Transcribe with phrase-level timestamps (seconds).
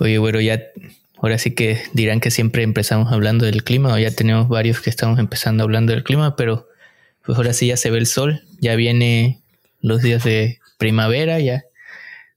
[0.00, 0.62] Oye, bueno, ya
[1.18, 4.88] ahora sí que dirán que siempre empezamos hablando del clima, o ya tenemos varios que
[4.88, 6.66] estamos empezando hablando del clima, pero
[7.22, 9.42] pues ahora sí ya se ve el sol, ya viene
[9.82, 11.64] los días de primavera, ya.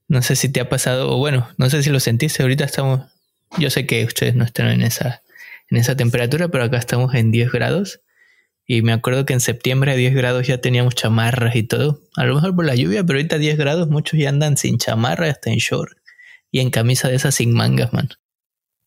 [0.08, 3.00] No sé si te ha pasado, o bueno, no sé si lo sentiste, ahorita estamos,
[3.56, 5.22] yo sé que ustedes no están en esa,
[5.70, 8.02] en esa temperatura, pero acá estamos en 10 grados.
[8.66, 12.02] Y me acuerdo que en septiembre a 10 grados ya teníamos chamarras y todo.
[12.14, 14.76] A lo mejor por la lluvia, pero ahorita a 10 grados muchos ya andan sin
[14.76, 15.96] chamarra, hasta en short.
[16.54, 18.10] Y en camisa de esas sin mangas, man.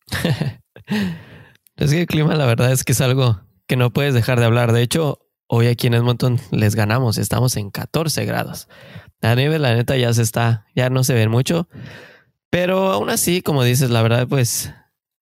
[1.76, 4.46] es que el clima la verdad es que es algo que no puedes dejar de
[4.46, 4.72] hablar.
[4.72, 7.18] De hecho, hoy aquí en Edmonton les ganamos.
[7.18, 8.70] Estamos en 14 grados.
[9.20, 11.68] La nieve, la neta, ya se está, ya no se ve mucho.
[12.50, 14.72] Pero aún así, como dices, la verdad, pues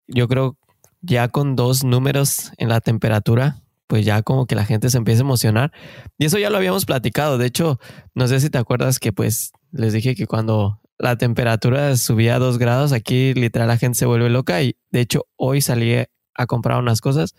[0.07, 0.59] yo creo
[1.01, 5.23] ya con dos números en la temperatura, pues ya como que la gente se empieza
[5.23, 5.73] a emocionar.
[6.19, 7.39] Y eso ya lo habíamos platicado.
[7.39, 7.81] De hecho,
[8.13, 12.39] no sé si te acuerdas que pues les dije que cuando la temperatura subía a
[12.39, 14.63] dos grados, aquí literal la gente se vuelve loca.
[14.63, 15.95] Y de hecho, hoy salí
[16.35, 17.35] a comprar unas cosas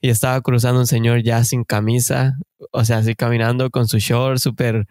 [0.00, 2.38] y estaba cruzando un señor ya sin camisa,
[2.72, 4.86] o sea, así caminando con su short, súper,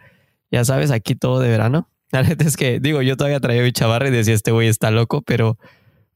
[0.52, 1.90] ya sabes, aquí todo de verano.
[2.12, 4.92] La verdad es que, digo, yo todavía traía mi chavarra y decía, este güey está
[4.92, 5.58] loco, pero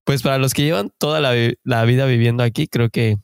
[0.03, 3.17] pues para los que llevan toda la, la vida viviendo aquí, creo que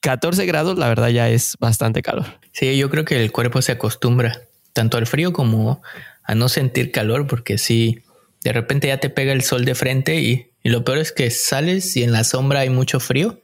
[0.00, 2.26] 14 grados, la verdad, ya es bastante calor.
[2.52, 5.82] Sí, yo creo que el cuerpo se acostumbra tanto al frío como
[6.28, 8.02] a no sentir calor, porque si
[8.44, 11.96] de repente ya te pega el sol de frente y, lo peor es que sales
[11.96, 13.42] y en la sombra hay mucho frío.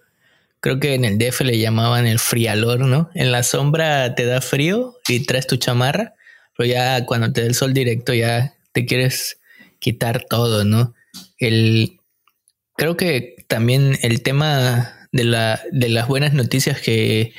[0.60, 3.08] Creo que en el DF le llamaban el frialor, ¿no?
[3.14, 6.16] En la sombra te da frío y traes tu chamarra,
[6.54, 9.38] pero ya cuando te da el sol directo ya te quieres
[9.78, 10.92] quitar todo, ¿no?
[11.38, 11.98] El,
[12.76, 17.32] creo que también el tema de, la, de las buenas noticias que,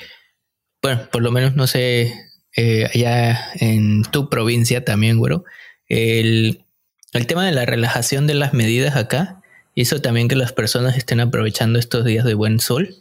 [0.82, 2.12] bueno, por lo menos no sé,
[2.56, 5.44] eh, allá en tu provincia también, güero,
[5.88, 6.66] el,
[7.14, 9.42] el tema de la relajación de las medidas acá
[9.76, 12.96] hizo también que las personas estén aprovechando estos días de buen sol.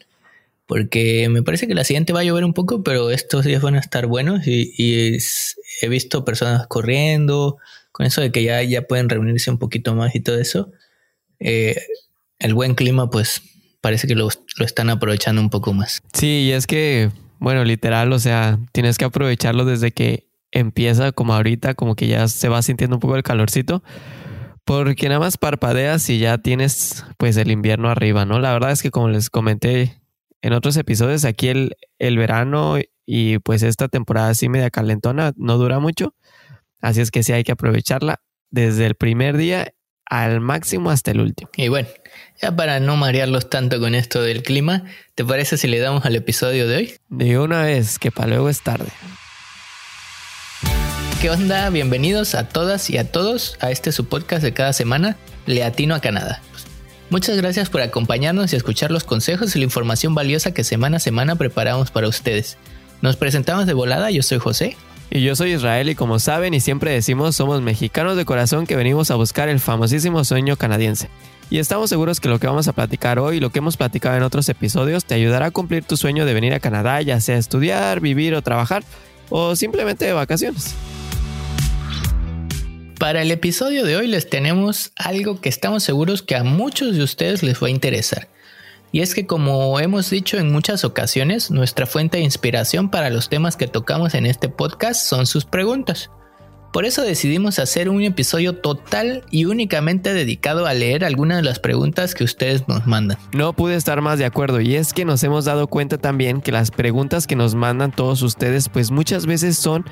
[0.66, 3.74] Porque me parece que la siguiente va a llover un poco, pero estos días van
[3.74, 5.18] a estar buenos y, y
[5.82, 7.58] he visto personas corriendo,
[7.92, 10.72] con eso de que ya, ya pueden reunirse un poquito más y todo eso.
[11.38, 11.76] Eh,
[12.38, 13.42] el buen clima pues
[13.80, 14.28] parece que lo,
[14.58, 16.02] están aprovechando un poco más.
[16.12, 21.34] Sí, y es que, bueno, literal, o sea, tienes que aprovecharlo desde que empieza como
[21.34, 23.82] ahorita, como que ya se va sintiendo un poco el calorcito,
[24.64, 28.38] porque nada más parpadeas y ya tienes pues el invierno arriba, ¿no?
[28.38, 30.00] La verdad es que como les comenté
[30.42, 35.58] en otros episodios, aquí el, el verano y pues esta temporada así media calentona no
[35.58, 36.14] dura mucho,
[36.80, 38.20] así es que sí hay que aprovecharla
[38.50, 39.73] desde el primer día
[40.06, 41.50] al máximo hasta el último.
[41.56, 41.88] Y bueno,
[42.40, 44.84] ya para no marearlos tanto con esto del clima,
[45.14, 46.94] ¿te parece si le damos al episodio de hoy?
[47.08, 48.88] De una vez, que para luego es tarde.
[51.20, 51.70] ¿Qué onda?
[51.70, 55.16] Bienvenidos a todas y a todos a este su podcast de cada semana,
[55.46, 56.42] Leatino a Canadá.
[57.10, 61.00] Muchas gracias por acompañarnos y escuchar los consejos y la información valiosa que semana a
[61.00, 62.58] semana preparamos para ustedes.
[63.02, 64.76] Nos presentamos de volada, yo soy José.
[65.16, 68.74] Y yo soy Israel y como saben y siempre decimos, somos mexicanos de corazón que
[68.74, 71.08] venimos a buscar el famosísimo sueño canadiense.
[71.50, 74.16] Y estamos seguros que lo que vamos a platicar hoy y lo que hemos platicado
[74.16, 77.38] en otros episodios te ayudará a cumplir tu sueño de venir a Canadá, ya sea
[77.38, 78.82] estudiar, vivir o trabajar,
[79.30, 80.74] o simplemente de vacaciones.
[82.98, 87.04] Para el episodio de hoy les tenemos algo que estamos seguros que a muchos de
[87.04, 88.26] ustedes les va a interesar.
[88.94, 93.28] Y es que como hemos dicho en muchas ocasiones, nuestra fuente de inspiración para los
[93.28, 96.12] temas que tocamos en este podcast son sus preguntas.
[96.72, 101.58] Por eso decidimos hacer un episodio total y únicamente dedicado a leer algunas de las
[101.58, 103.18] preguntas que ustedes nos mandan.
[103.32, 106.52] No pude estar más de acuerdo y es que nos hemos dado cuenta también que
[106.52, 109.84] las preguntas que nos mandan todos ustedes pues muchas veces son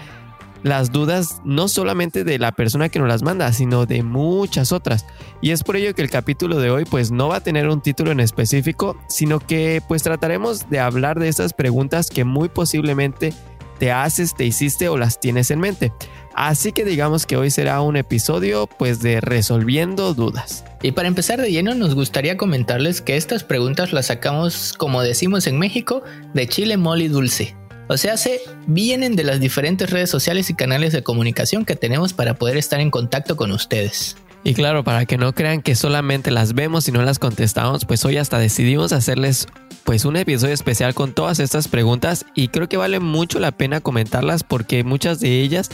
[0.63, 5.07] las dudas no solamente de la persona que nos las manda, sino de muchas otras.
[5.41, 7.81] Y es por ello que el capítulo de hoy pues no va a tener un
[7.81, 13.33] título en específico, sino que pues trataremos de hablar de esas preguntas que muy posiblemente
[13.79, 15.93] te haces, te hiciste o las tienes en mente.
[16.35, 20.65] Así que digamos que hoy será un episodio pues de resolviendo dudas.
[20.83, 25.47] Y para empezar de lleno nos gustaría comentarles que estas preguntas las sacamos, como decimos
[25.47, 26.03] en México,
[26.33, 27.57] de chile mole dulce.
[27.93, 32.15] O sea, se vienen de las diferentes redes sociales y canales de comunicación que tenemos
[32.15, 34.17] para poder estar en contacto con ustedes.
[34.45, 38.03] Y claro, para que no crean que solamente las vemos y no las contestamos, pues
[38.07, 39.47] hoy hasta decidimos hacerles
[39.85, 43.83] pues un episodio especial con todas estas preguntas y creo que vale mucho la pena
[43.83, 45.69] comentarlas porque muchas de ellas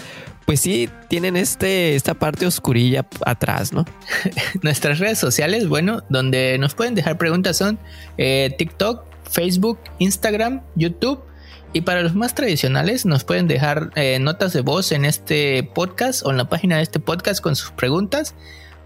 [0.45, 3.85] pues sí tienen este, esta parte oscurilla atrás, ¿no?
[4.63, 7.79] Nuestras redes sociales, bueno, donde nos pueden dejar preguntas son
[8.17, 11.28] eh, TikTok, Facebook, Instagram, YouTube.
[11.73, 16.25] Y para los más tradicionales nos pueden dejar eh, notas de voz en este podcast
[16.25, 18.35] o en la página de este podcast con sus preguntas.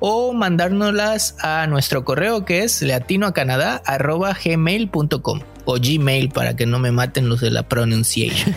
[0.05, 7.29] o mandárnoslas a nuestro correo que es latinoacanadá.gmail.com o Gmail para que no me maten
[7.29, 8.53] los de la pronunciation.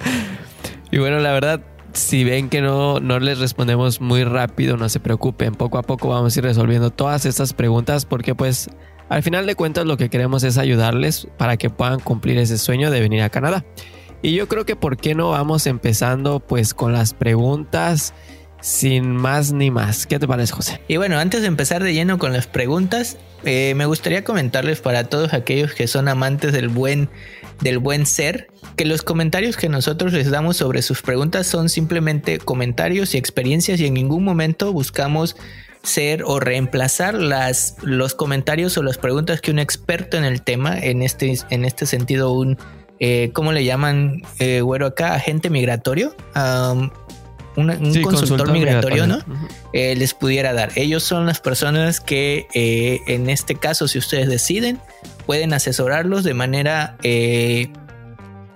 [0.90, 1.60] y bueno, la verdad,
[1.92, 5.54] si ven que no, no les respondemos muy rápido, no se preocupen.
[5.54, 8.70] Poco a poco vamos a ir resolviendo todas estas preguntas porque pues
[9.10, 12.90] al final de cuentas lo que queremos es ayudarles para que puedan cumplir ese sueño
[12.90, 13.64] de venir a Canadá.
[14.22, 18.14] Y yo creo que por qué no vamos empezando pues con las preguntas
[18.60, 20.06] sin más ni más.
[20.06, 20.80] ¿Qué te parece, José?
[20.86, 25.04] Y bueno, antes de empezar de lleno con las preguntas, eh, me gustaría comentarles para
[25.04, 27.08] todos aquellos que son amantes del buen,
[27.60, 32.38] del buen ser, que los comentarios que nosotros les damos sobre sus preguntas son simplemente
[32.38, 35.36] comentarios y experiencias y en ningún momento buscamos
[35.82, 40.78] ser o reemplazar las, los comentarios o las preguntas que un experto en el tema,
[40.78, 42.58] en este, en este sentido un,
[42.98, 45.14] eh, ¿cómo le llaman, eh, güero acá?
[45.14, 46.14] Agente migratorio,
[47.56, 49.18] un consultor, migratorio, ¿no?
[49.72, 50.70] Eh, les pudiera dar.
[50.76, 54.80] Ellos son las personas que eh, en este caso, si ustedes deciden,
[55.26, 57.72] pueden asesorarlos de manera eh,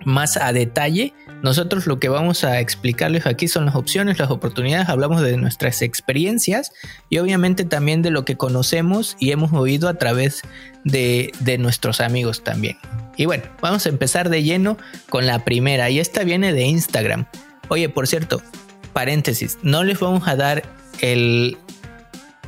[0.05, 1.13] más a detalle.
[1.45, 5.83] Nosotros lo que vamos a explicarles aquí son las opciones, las oportunidades, hablamos de nuestras
[5.83, 6.73] experiencias
[7.11, 10.41] y obviamente también de lo que conocemos y hemos oído a través
[10.85, 12.79] de, de nuestros amigos también.
[13.19, 14.79] Y bueno, vamos a empezar de lleno
[15.11, 17.27] con la primera y esta viene de Instagram.
[17.69, 18.41] Oye, por cierto,
[18.95, 20.63] paréntesis, no les vamos a dar
[21.03, 21.59] el,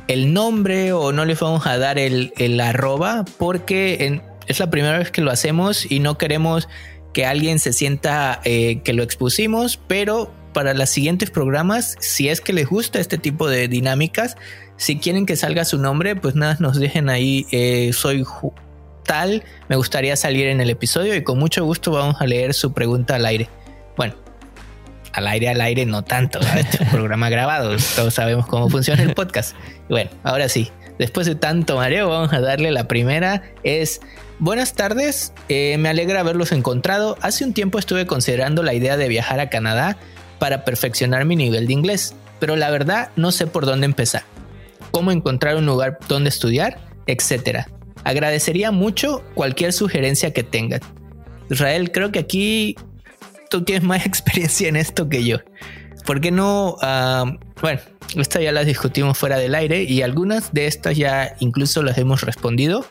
[0.07, 4.97] el nombre o no les vamos a dar el, el arroba porque es la primera
[4.97, 6.67] vez que lo hacemos y no queremos
[7.17, 12.41] que alguien se sienta eh, que lo expusimos, pero para los siguientes programas, si es
[12.41, 14.35] que les gusta este tipo de dinámicas,
[14.75, 18.23] si quieren que salga su nombre, pues nada, nos dejen ahí, eh, soy
[19.03, 22.71] tal, me gustaría salir en el episodio y con mucho gusto vamos a leer su
[22.71, 23.49] pregunta al aire.
[23.95, 24.13] Bueno,
[25.17, 26.39] al aire, al aire, no tanto.
[26.55, 29.55] Este un programa grabado, todos sabemos cómo funciona el podcast.
[29.89, 30.69] bueno, ahora sí,
[30.99, 33.41] después de tanto mareo, vamos a darle la primera.
[33.63, 33.99] Es
[34.37, 37.17] buenas tardes, eh, me alegra haberlos encontrado.
[37.21, 39.97] Hace un tiempo estuve considerando la idea de viajar a Canadá
[40.37, 44.21] para perfeccionar mi nivel de inglés, pero la verdad no sé por dónde empezar,
[44.91, 46.77] cómo encontrar un lugar donde estudiar,
[47.07, 47.69] etcétera.
[48.03, 50.81] Agradecería mucho cualquier sugerencia que tengan.
[51.49, 52.75] Israel, creo que aquí
[53.49, 55.37] tú tienes más experiencia en esto que yo.
[56.05, 56.77] ¿Por qué no?
[56.81, 57.25] Ah,
[57.61, 57.81] bueno,
[58.15, 62.21] estas ya las discutimos fuera del aire y algunas de estas ya incluso las hemos
[62.21, 62.85] respondido.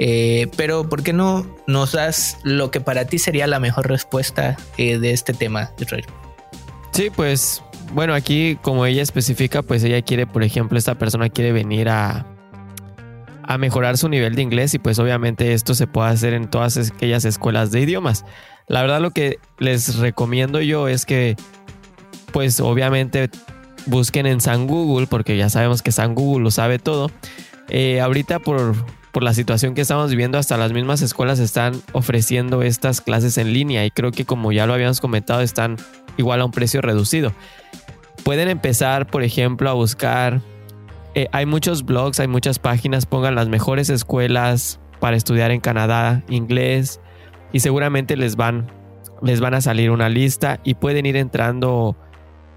[0.00, 4.56] Eh, pero ¿por qué no nos das lo que para ti sería la mejor respuesta
[4.76, 6.04] eh, de este tema, Israel?
[6.92, 7.62] Sí, pues
[7.92, 12.26] bueno, aquí como ella especifica, pues ella quiere, por ejemplo, esta persona quiere venir a,
[13.48, 16.76] a mejorar su nivel de inglés y pues obviamente esto se puede hacer en todas
[16.76, 18.26] aquellas escuelas de idiomas.
[18.66, 21.34] La verdad lo que les recomiendo yo es que
[22.30, 23.30] pues obviamente
[23.86, 27.10] busquen en San Google porque ya sabemos que San Google lo sabe todo.
[27.70, 28.74] Eh, ahorita por,
[29.12, 33.54] por la situación que estamos viviendo hasta las mismas escuelas están ofreciendo estas clases en
[33.54, 35.76] línea y creo que como ya lo habíamos comentado están
[36.18, 37.32] igual a un precio reducido.
[38.24, 40.42] Pueden empezar por ejemplo a buscar
[41.18, 46.22] eh, hay muchos blogs, hay muchas páginas, pongan las mejores escuelas para estudiar en Canadá,
[46.28, 47.00] inglés,
[47.52, 48.70] y seguramente les van,
[49.20, 51.96] les van a salir una lista y pueden ir entrando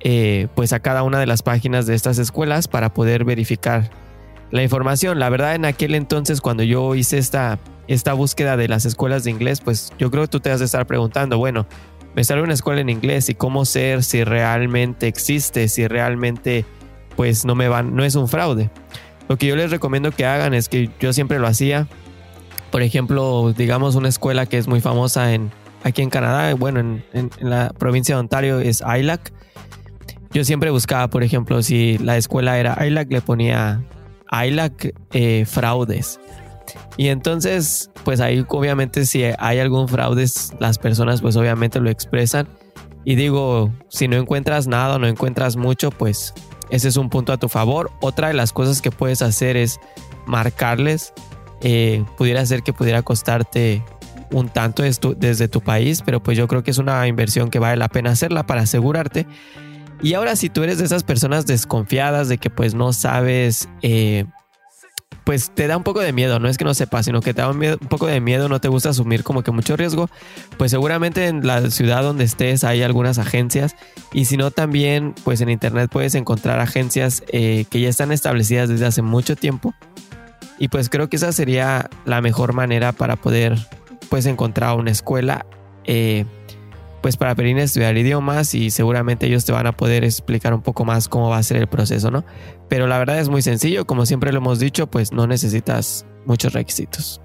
[0.01, 3.89] eh, pues a cada una de las páginas de estas escuelas para poder verificar
[4.51, 5.17] la información.
[5.17, 7.57] La verdad en aquel entonces cuando yo hice esta,
[7.87, 10.65] esta búsqueda de las escuelas de inglés, pues yo creo que tú te has de
[10.65, 11.65] estar preguntando, bueno,
[12.13, 16.63] me sale una escuela en inglés y cómo ser si realmente existe, si realmente
[17.15, 18.69] pues no me van, no es un fraude.
[19.27, 21.87] Lo que yo les recomiendo que hagan es que yo siempre lo hacía,
[22.71, 25.51] por ejemplo, digamos una escuela que es muy famosa en,
[25.83, 29.31] aquí en Canadá, bueno, en, la provincia de Ontario es ILAC.
[30.31, 33.83] Yo siempre buscaba, por ejemplo, si la escuela era ILAC, le ponía
[34.31, 36.19] ILAC eh, fraudes.
[36.95, 40.25] Y entonces, pues ahí obviamente si hay algún fraude,
[40.59, 42.47] las personas pues obviamente lo expresan.
[43.03, 46.33] Y digo, si no encuentras nada no encuentras mucho, pues
[46.71, 47.91] ese es un punto a tu favor.
[47.99, 49.79] Otra de las cosas que puedes hacer es
[50.25, 51.13] marcarles
[51.61, 53.83] eh, pudiera ser que pudiera costarte
[54.31, 57.75] un tanto desde tu país, pero pues yo creo que es una inversión que vale
[57.75, 59.27] la pena hacerla para asegurarte.
[60.01, 64.25] Y ahora si tú eres de esas personas desconfiadas de que pues no sabes, eh,
[65.23, 67.41] pues te da un poco de miedo, no es que no sepas, sino que te
[67.41, 70.09] da un, poco de miedo, no te gusta asumir como que mucho riesgo,
[70.57, 73.75] pues seguramente en la ciudad donde estés hay algunas agencias
[74.13, 78.69] y si no también pues en internet puedes encontrar agencias eh, que ya están establecidas
[78.69, 79.73] desde hace mucho tiempo
[80.61, 83.57] y pues creo que esa sería la mejor manera para poder
[84.09, 85.45] pues encontrar una escuela.
[85.85, 86.25] Eh,
[87.01, 90.85] pues para a estudiar idiomas y seguramente ellos te van a poder explicar un poco
[90.85, 92.23] más cómo va a ser el proceso, ¿no?
[92.69, 96.53] Pero la verdad es muy sencillo, como siempre lo hemos dicho, pues no necesitas muchos
[96.53, 97.21] requisitos.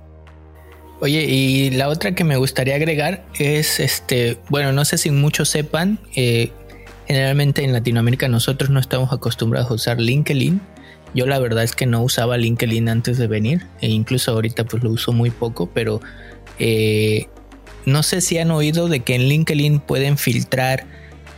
[1.01, 5.51] Oye, y la otra que me gustaría agregar es, este, bueno, no sé si muchos
[5.51, 6.53] sepan, eh,
[7.07, 10.61] generalmente en Latinoamérica nosotros no estamos acostumbrados a usar LinkedIn.
[11.15, 14.83] Yo la verdad es que no usaba LinkedIn antes de venir, e incluso ahorita pues
[14.83, 16.01] lo uso muy poco, pero
[16.59, 17.27] eh,
[17.87, 20.85] no sé si han oído de que en LinkedIn pueden filtrar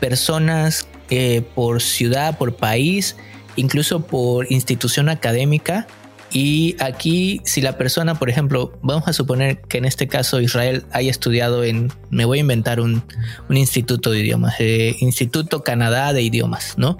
[0.00, 3.16] personas eh, por ciudad, por país,
[3.54, 5.86] incluso por institución académica
[6.32, 10.84] y aquí, si la persona, por ejemplo, vamos a suponer que en este caso Israel
[10.92, 13.02] haya estudiado en, me voy a inventar un,
[13.48, 16.98] instituto de idiomas, eh, Instituto Canadá de Idiomas, ¿no?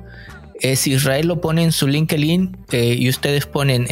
[0.61, 3.87] Eh, si Israel lo pone en su LinkedIn eh, y ustedes ponen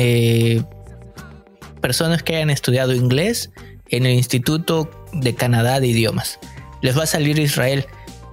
[1.80, 3.50] personas que hayan estudiado inglés
[3.88, 6.38] en el Instituto de Canadá de Idiomas,
[6.82, 7.86] les va a salir Israel.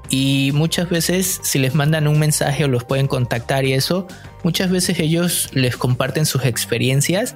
[0.09, 4.07] Y muchas veces si les mandan un mensaje o los pueden contactar y eso,
[4.43, 7.35] muchas veces ellos les comparten sus experiencias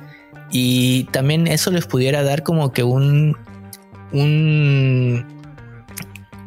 [0.51, 3.37] y también eso les pudiera dar como que un,
[4.11, 5.25] un,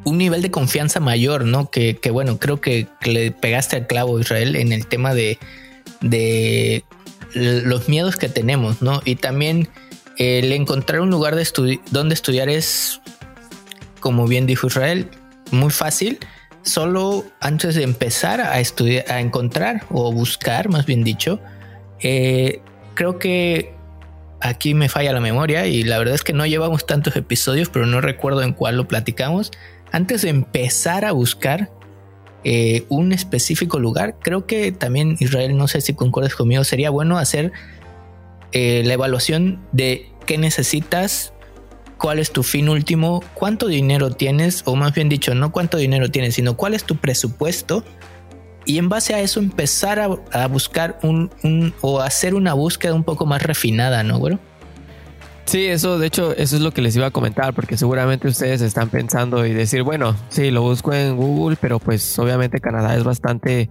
[0.04, 1.70] un nivel de confianza mayor, ¿no?
[1.70, 5.38] Que, bueno, creo que, le pegaste al clavo Israel en el tema de,
[6.00, 6.84] de
[7.34, 9.02] los miedos que tenemos, ¿no?
[9.04, 9.68] Y también
[10.20, 13.00] el encontrar un lugar de donde estudiar es,
[14.00, 15.08] como bien dijo Israel,
[15.50, 16.18] muy fácil
[16.60, 21.40] solo antes de empezar a estudiar, a encontrar o buscar, más bien dicho,
[22.00, 22.60] eh,
[22.92, 23.72] creo que
[24.40, 27.86] aquí me falla la memoria y la verdad es que no llevamos tantos episodios, pero
[27.86, 29.52] no recuerdo en cuál lo platicamos.
[29.90, 31.70] Antes de empezar a buscar
[32.44, 37.16] eh, un específico lugar, creo que también Israel, no sé si concuerdas conmigo, sería bueno
[37.16, 37.52] hacer
[38.52, 41.32] eh, la evaluación de qué necesitas
[41.98, 46.08] cuál es tu fin último, cuánto dinero tienes, o más bien dicho, no cuánto dinero
[46.08, 47.82] tienes, sino cuál es tu presupuesto.
[48.64, 53.26] Y en base a eso empezar a, buscar un, o hacer una búsqueda un poco
[53.26, 54.38] más refinada, ¿no, güero?
[55.46, 58.60] Sí, eso, de hecho, eso es lo que les iba a comentar, porque seguramente ustedes
[58.60, 63.02] están pensando y decir, bueno, sí, lo busco en Google, pero pues obviamente Canadá es
[63.02, 63.68] bastante,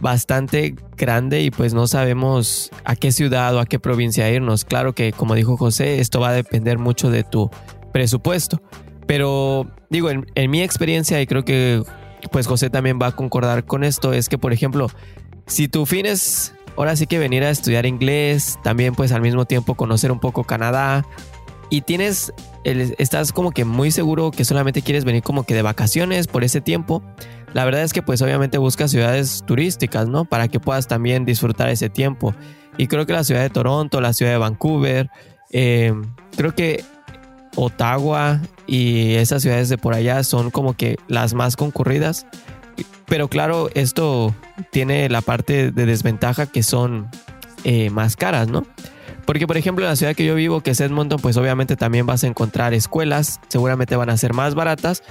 [0.00, 4.64] bastante grande y pues no sabemos a qué ciudad o a qué provincia irnos.
[4.64, 7.50] Claro que, como dijo José, esto va a depender mucho de tu
[7.92, 8.60] presupuesto.
[9.06, 11.82] Pero digo, en, mi experiencia, y creo que
[12.32, 14.88] pues José también va a concordar con esto, es que, por ejemplo,
[15.46, 19.44] si tu fin es ahora sí que venir a estudiar inglés, también pues al mismo
[19.44, 21.06] tiempo conocer un poco Canadá,
[21.70, 22.32] y tienes,
[22.64, 26.60] estás como que muy seguro que solamente quieres venir como que de vacaciones por ese
[26.60, 27.02] tiempo,
[27.56, 30.26] la verdad es que pues obviamente buscas ciudades turísticas, ¿no?
[30.26, 32.34] Para que puedas también disfrutar ese tiempo.
[32.76, 35.08] Y creo que la ciudad de Toronto, la ciudad de Vancouver,
[35.52, 35.94] eh,
[36.36, 36.84] creo que
[37.54, 42.26] Ottawa y esas ciudades de por allá son como que las más concurridas.
[43.06, 44.34] Pero claro, esto
[44.70, 47.08] tiene la parte de desventaja que son
[47.64, 48.66] eh, más caras, ¿no?
[49.24, 52.04] Porque por ejemplo en la ciudad que yo vivo, que es Edmonton, pues obviamente también
[52.04, 55.02] vas a encontrar escuelas, seguramente van a ser más baratas,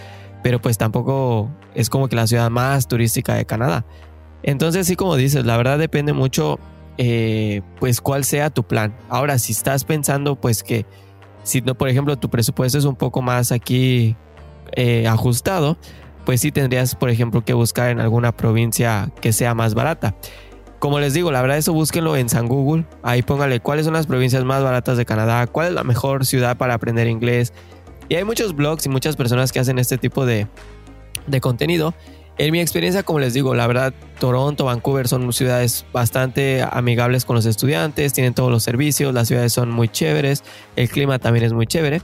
[0.46, 3.84] pero pues tampoco es como que la ciudad más turística de Canadá.
[4.44, 6.60] Entonces sí, como dices, la verdad depende mucho
[7.00, 8.96] eh, pues cuál sea tu plan.
[9.10, 10.86] Ahora, si estás pensando pues que
[11.42, 14.16] si no, por ejemplo, tu presupuesto es un poco más aquí
[14.74, 15.80] eh, ajustado,
[16.25, 20.16] pues sí tendrías, por ejemplo, que buscar en alguna provincia que sea más barata.
[20.78, 22.86] Como les digo, la verdad eso búsquenlo en San Google.
[23.02, 26.56] Ahí póngale cuáles son las provincias más baratas de Canadá, cuál es la mejor ciudad
[26.56, 27.52] para aprender inglés,
[28.09, 30.47] y hay muchos blogs y muchas personas que hacen este tipo de,
[31.41, 31.93] contenido.
[32.38, 37.35] En mi experiencia, como les digo, la verdad, Toronto, Vancouver son ciudades bastante amigables con
[37.35, 40.43] los estudiantes, tienen todos los servicios, las ciudades son muy chéveres,
[40.75, 42.01] el clima también es muy chévere.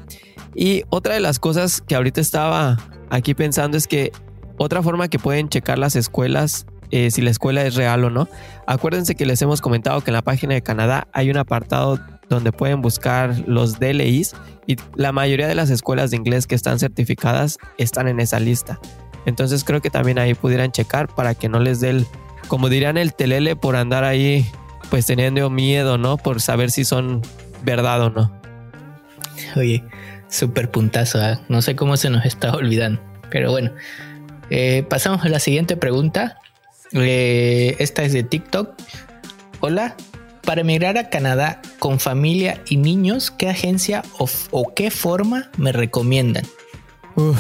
[0.55, 2.77] Y otra de las cosas que ahorita estaba
[3.09, 4.11] aquí pensando es que
[4.57, 8.29] otra forma que pueden checar las escuelas, eh, si la escuela es real o no,
[8.67, 11.99] acuérdense que les hemos comentado que en la página de Canadá hay un apartado
[12.35, 14.33] donde pueden buscar los DLIs
[14.65, 18.79] y la mayoría de las escuelas de inglés que están certificadas están en esa lista.
[19.25, 22.07] Entonces creo que también ahí pudieran checar para que no les dé el,
[22.47, 24.45] como dirían, el telele por andar ahí
[24.89, 26.17] pues teniendo miedo, ¿no?
[26.17, 27.21] Por saber si son
[27.63, 28.41] verdad o no.
[29.55, 29.83] Oye,
[30.27, 31.39] súper puntazo, ¿eh?
[31.49, 33.71] no sé cómo se nos está olvidando, pero bueno.
[34.49, 36.37] Eh, pasamos a la siguiente pregunta.
[36.91, 38.73] Eh, esta es de TikTok.
[39.61, 39.95] Hola,
[40.45, 46.45] para emigrar a Canadá con familia y niños, ¿qué agencia o, qué forma me recomiendan?
[47.15, 47.37] Uf,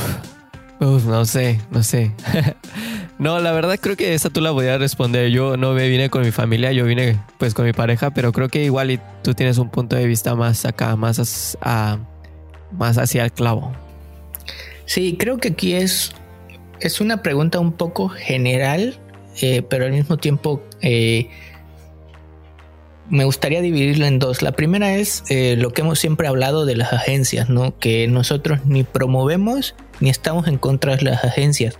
[0.79, 2.11] no sé, no sé.
[3.19, 5.29] no, la verdad creo que esa tú la voy a responder.
[5.29, 8.49] Yo no me vine con mi familia, yo vine pues con mi pareja, pero creo
[8.49, 11.57] que igual y tú tienes un punto de vista más acá, más,
[12.71, 13.71] más hacia el clavo.
[14.85, 16.13] Sí, creo que aquí es
[16.81, 18.97] es una pregunta un poco general,
[19.41, 21.29] eh, pero al mismo tiempo eh,
[23.11, 24.41] me gustaría dividirla en dos.
[24.41, 27.77] La primera es eh, lo que hemos siempre hablado de las agencias, ¿no?
[27.77, 31.77] Que nosotros ni promovemos ni estamos en contra de las agencias.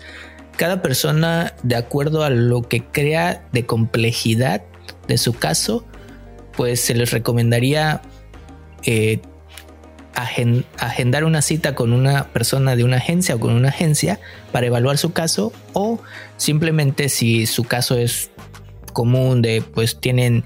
[0.58, 4.62] Cada persona, de acuerdo a lo que crea de complejidad
[5.08, 5.86] de su caso,
[6.56, 8.02] pues se les recomendaría
[8.84, 9.22] eh,
[10.14, 14.20] agendar una cita con una persona de una agencia o con una agencia
[14.52, 16.00] para evaluar su caso o
[16.36, 18.30] simplemente si su caso es
[18.92, 20.44] común de pues tienen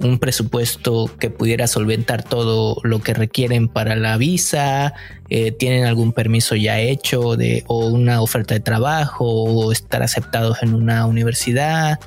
[0.00, 4.94] un presupuesto que pudiera solventar todo lo que requieren para la visa,
[5.28, 10.62] eh, tienen algún permiso ya hecho de, o una oferta de trabajo o estar aceptados
[10.62, 11.98] en una universidad.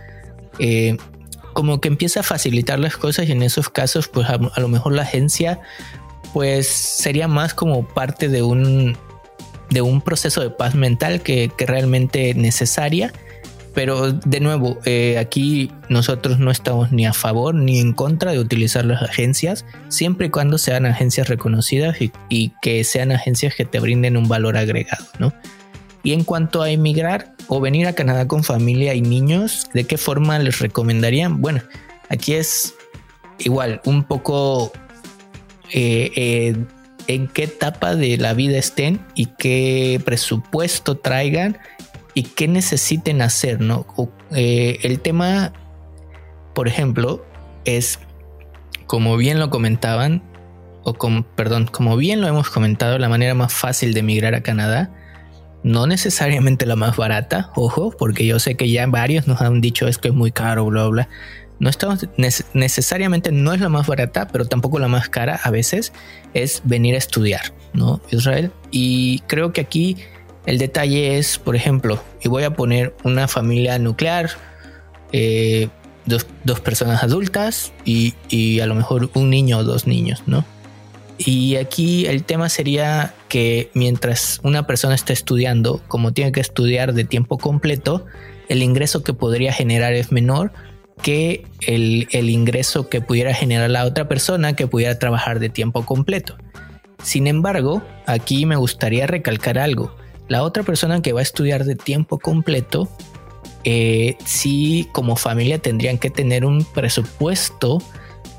[0.60, 0.98] Eh,
[1.54, 4.94] como que empieza a facilitar las cosas y en esos casos pues a, lo mejor
[4.94, 5.60] la agencia
[6.34, 8.98] pues sería más como parte de un,
[9.70, 13.12] de un proceso de paz mental que, que realmente necesaria
[13.74, 18.40] pero de nuevo, eh, aquí nosotros no estamos ni a favor ni en contra de
[18.40, 21.98] utilizar las agencias, siempre y cuando sean agencias reconocidas
[22.30, 25.34] y, que sean agencias que te brinden un valor agregado, ¿no?
[26.04, 29.98] Y en cuanto a emigrar o venir a Canadá con familia y niños, ¿de qué
[29.98, 31.42] forma les recomendarían?
[31.42, 31.62] Bueno,
[32.10, 32.74] aquí es
[33.40, 34.72] igual, un poco
[35.72, 36.56] eh, eh,
[37.08, 41.58] en qué etapa de la vida estén y qué presupuesto traigan
[42.14, 43.86] y qué necesiten hacer, ¿no?
[44.32, 45.54] Eh, el tema,
[46.54, 47.26] por ejemplo,
[47.66, 48.00] es,
[48.88, 50.24] como bien lo comentaban,
[50.84, 54.42] o con, perdón, como bien lo hemos comentado, la manera más fácil de emigrar a
[54.42, 54.92] Canadá,
[55.64, 59.88] no necesariamente la más barata, ojo, porque yo sé que ya varios nos han dicho
[59.88, 61.10] es que es muy caro, bla, bla.
[61.60, 62.08] No estamos
[62.54, 65.94] necesariamente no es la más barata, pero tampoco la más cara a veces
[66.34, 68.02] es venir a estudiar, ¿no?
[68.10, 68.52] Israel.
[68.72, 69.98] Y creo que aquí
[70.46, 74.32] el detalle es, por ejemplo, y voy a poner una familia nuclear,
[75.12, 75.70] eh,
[76.06, 80.44] dos, personas adultas y, a lo mejor un niño o dos niños, ¿no?
[81.18, 86.94] Y aquí el tema sería que mientras una persona está estudiando, como tiene que estudiar
[86.94, 88.06] de tiempo completo,
[88.50, 90.52] el ingreso que podría generar es menor
[91.04, 95.86] que el, el ingreso que pudiera generar la otra persona que pudiera trabajar de tiempo
[95.86, 96.38] completo.
[97.04, 99.96] Sin embargo, aquí me gustaría recalcar algo.
[100.32, 102.88] La otra persona que va a estudiar de tiempo completo,
[103.66, 107.84] eh, sí como familia tendrían que tener un presupuesto,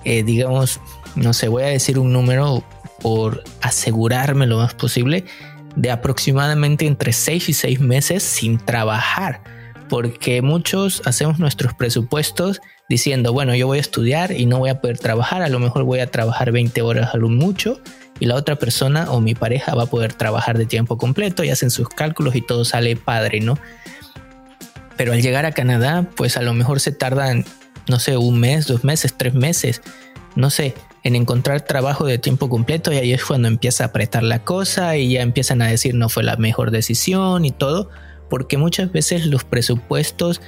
[0.02, 0.80] eh, digamos,
[1.16, 2.64] no sé, voy a decir un número
[3.02, 5.26] por asegurarme lo más posible,
[5.76, 9.42] de aproximadamente entre 6 y 6 meses sin trabajar,
[9.90, 14.80] porque muchos hacemos nuestros presupuestos diciendo, bueno, yo voy a estudiar y no voy a
[14.80, 17.82] poder trabajar, a lo mejor voy a trabajar 20 horas a lo mucho
[18.22, 21.50] y la otra persona o mi pareja va a poder trabajar de tiempo completo y
[21.50, 23.58] hacen sus cálculos y todo sale padre, ¿no?
[24.96, 27.44] Pero al llegar a Canadá, pues a lo mejor se tardan,
[27.88, 29.82] no sé, un mes, dos meses, tres meses,
[30.36, 34.22] no sé, en encontrar trabajo de tiempo completo y ahí es cuando empieza a apretar
[34.22, 37.90] la cosa y ya empiezan a decir no fue la mejor decisión y todo,
[38.30, 40.40] porque muchas veces los presupuestos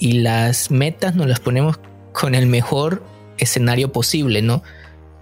[0.00, 1.78] y las metas nos las ponemos
[2.12, 3.04] con el mejor
[3.38, 4.64] escenario posible, ¿no?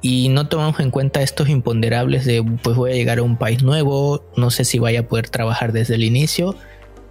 [0.01, 3.63] Y no tomamos en cuenta estos imponderables de pues voy a llegar a un país
[3.63, 6.55] nuevo, no sé si vaya a poder trabajar desde el inicio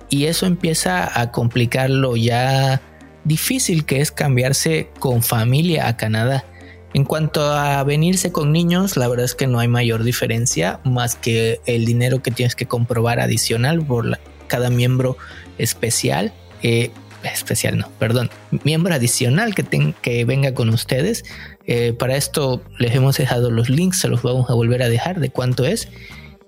[0.09, 2.81] y eso empieza a complicar lo ya
[3.23, 6.45] difícil que es cambiarse con familia a Canadá.
[6.93, 11.15] En cuanto a venirse con niños, la verdad es que no hay mayor diferencia más
[11.15, 15.17] que el dinero que tienes que comprobar adicional por cada miembro
[15.57, 16.33] especial.
[16.63, 16.91] Eh,
[17.33, 18.29] especial no, perdón,
[18.63, 21.23] miembro adicional que, que venga con ustedes
[21.67, 25.19] eh, para esto les hemos dejado los links, se los vamos a volver a dejar
[25.19, 25.89] de cuánto es.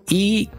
[0.10, 0.50] Y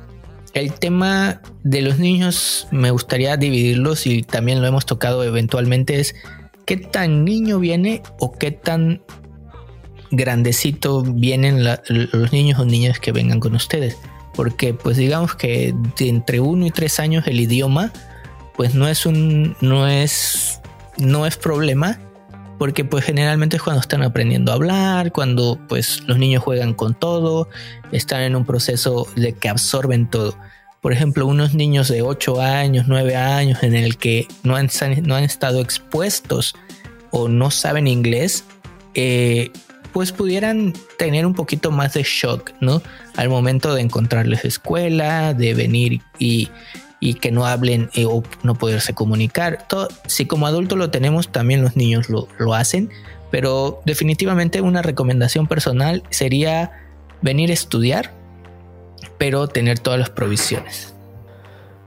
[0.53, 6.15] el tema de los niños me gustaría dividirlos y también lo hemos tocado eventualmente es
[6.67, 9.03] qué tan niño viene o qué tan
[10.11, 13.97] grandecito vienen los niños o niñas que vengan con ustedes.
[14.35, 17.93] Porque pues digamos que entre uno y tres años el idioma
[18.57, 20.61] pues no es un no es
[20.99, 21.99] no es problema
[22.61, 26.93] porque pues generalmente es cuando están aprendiendo a hablar, cuando pues los niños juegan con
[26.93, 27.49] todo,
[27.91, 30.37] están en un proceso de que absorben todo.
[30.83, 34.69] Por ejemplo, unos niños de 8 años, 9 años en el que no han,
[35.05, 36.55] no han estado expuestos
[37.11, 38.45] o no saben inglés,
[38.93, 39.51] eh,
[39.95, 42.83] pues pudieran tener un poquito más de shock, ¿no?
[43.17, 46.51] Al momento de encontrarles escuela, de venir y
[47.01, 49.67] y que no hablen eh, o no poderse comunicar.
[49.69, 52.91] Todo, si como adulto lo tenemos, también los niños lo, hacen,
[53.31, 56.73] pero definitivamente una recomendación personal sería
[57.23, 58.13] venir a estudiar,
[59.19, 60.95] pero tener todas las provisiones.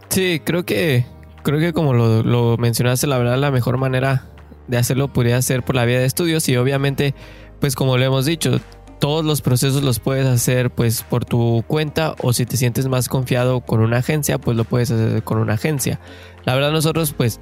[0.09, 1.05] Sí, creo que
[1.43, 4.25] creo que como lo, lo mencionaste, la verdad la mejor manera
[4.67, 7.13] de hacerlo podría ser por la vía de estudios y obviamente,
[7.59, 8.59] pues como lo hemos dicho,
[9.03, 13.09] todos los procesos los puedes hacer pues por tu cuenta o si te sientes más
[13.09, 15.99] confiado con una agencia, pues lo puedes hacer con una agencia.
[16.45, 17.41] La verdad nosotros pues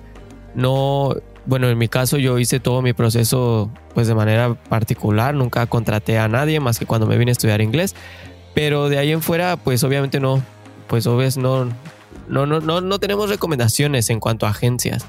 [0.56, 1.14] no,
[1.46, 6.18] bueno, en mi caso yo hice todo mi proceso pues de manera particular, nunca contraté
[6.18, 7.94] a nadie más que cuando me vine a estudiar inglés,
[8.56, 10.42] pero de ahí en fuera pues obviamente no,
[10.88, 11.66] pues obviamente no,
[12.28, 15.06] no, no, no, no tenemos recomendaciones en cuanto a agencias.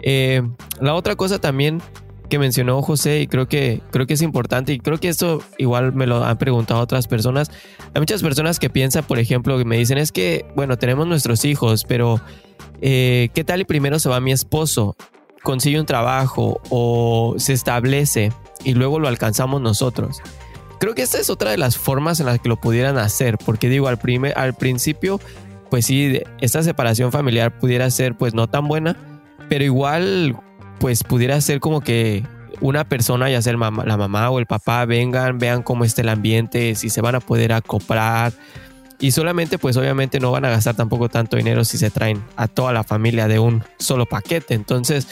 [0.00, 0.40] Eh,
[0.80, 1.82] la otra cosa también
[2.30, 5.92] que mencionó José y creo que, creo que es importante y creo que esto igual
[5.92, 7.50] me lo han preguntado otras personas.
[7.92, 11.44] Hay muchas personas que piensan, por ejemplo, que me dicen es que, bueno, tenemos nuestros
[11.44, 12.22] hijos, pero
[12.80, 14.96] eh, ¿qué tal y primero se va mi esposo?
[15.42, 18.32] Consigue un trabajo o se establece
[18.64, 20.22] y luego lo alcanzamos nosotros.
[20.78, 23.68] Creo que esta es otra de las formas en las que lo pudieran hacer, porque
[23.68, 25.20] digo, al, primer, al principio,
[25.68, 28.96] pues sí, esta separación familiar pudiera ser pues no tan buena,
[29.48, 30.36] pero igual
[30.80, 32.24] pues pudiera ser como que
[32.60, 36.74] una persona, ya sea la mamá o el papá, vengan, vean cómo está el ambiente,
[36.74, 38.32] si se van a poder acoplar.
[38.98, 42.48] Y solamente, pues obviamente no van a gastar tampoco tanto dinero si se traen a
[42.48, 44.54] toda la familia de un solo paquete.
[44.54, 45.06] Entonces,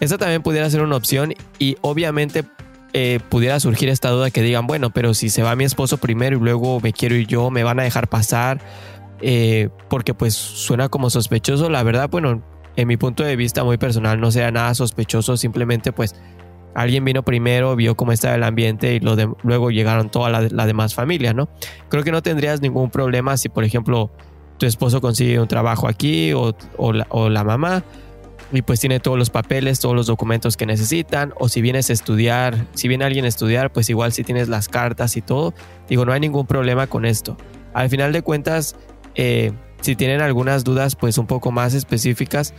[0.00, 2.44] esa también pudiera ser una opción y obviamente
[2.92, 6.36] eh, pudiera surgir esta duda que digan, bueno, pero si se va mi esposo primero
[6.36, 8.60] y luego me quiero ir yo, me van a dejar pasar.
[9.20, 11.70] Eh, porque pues suena como sospechoso.
[11.70, 12.42] La verdad, bueno,
[12.76, 16.14] en mi punto de vista muy personal no sea nada sospechoso, simplemente pues
[16.74, 21.32] alguien vino primero, vio cómo estaba el ambiente y luego llegaron toda la, demás familia,
[21.32, 21.48] ¿no?
[21.88, 24.10] Creo que no tendrías ningún problema si, por ejemplo,
[24.58, 26.52] tu esposo consigue un trabajo aquí o,
[26.92, 27.84] la, mamá
[28.52, 31.92] y pues tiene todos los papeles, todos los documentos que necesitan, o si vienes a
[31.92, 35.54] estudiar, si viene alguien a estudiar, pues igual si tienes las cartas y todo,
[35.88, 37.36] digo, no hay ningún problema con esto.
[37.72, 38.76] Al final de cuentas,
[39.16, 39.52] eh,
[39.84, 42.54] si tienen algunas dudas pues un poco más específicas,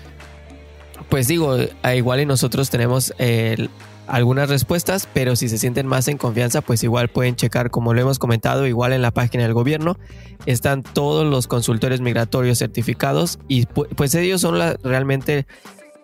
[1.10, 1.58] pues digo,
[1.96, 3.68] igual y nosotros tenemos eh,
[4.06, 8.02] algunas respuestas, pero si se sienten más en confianza, pues igual pueden checar, como lo
[8.02, 9.98] hemos comentado, igual en la página del gobierno
[10.46, 15.48] están todos los consultores migratorios certificados y pues ellos son realmente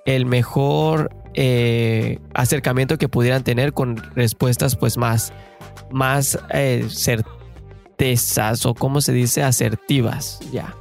[0.05, 5.33] el mejor eh, acercamiento que pudieran tener con respuestas pues más,
[5.91, 10.75] más eh, certezas o como se dice asertivas, ya.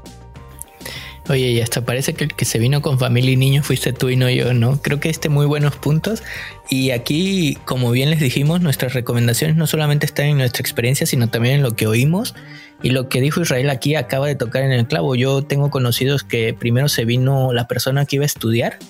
[1.30, 4.08] Oye, y hasta parece que el que se vino con familia y niños fuiste tú
[4.08, 4.82] y no yo, ¿no?
[4.82, 6.24] Creo que este muy buenos puntos.
[6.68, 11.28] Y aquí, como bien les dijimos, nuestras recomendaciones no solamente están en nuestra experiencia, sino
[11.28, 12.34] también en lo que oímos.
[12.82, 15.14] Y lo que dijo Israel aquí acaba de tocar en el clavo.
[15.14, 18.80] Yo tengo conocidos que primero se vino la persona que iba a estudiar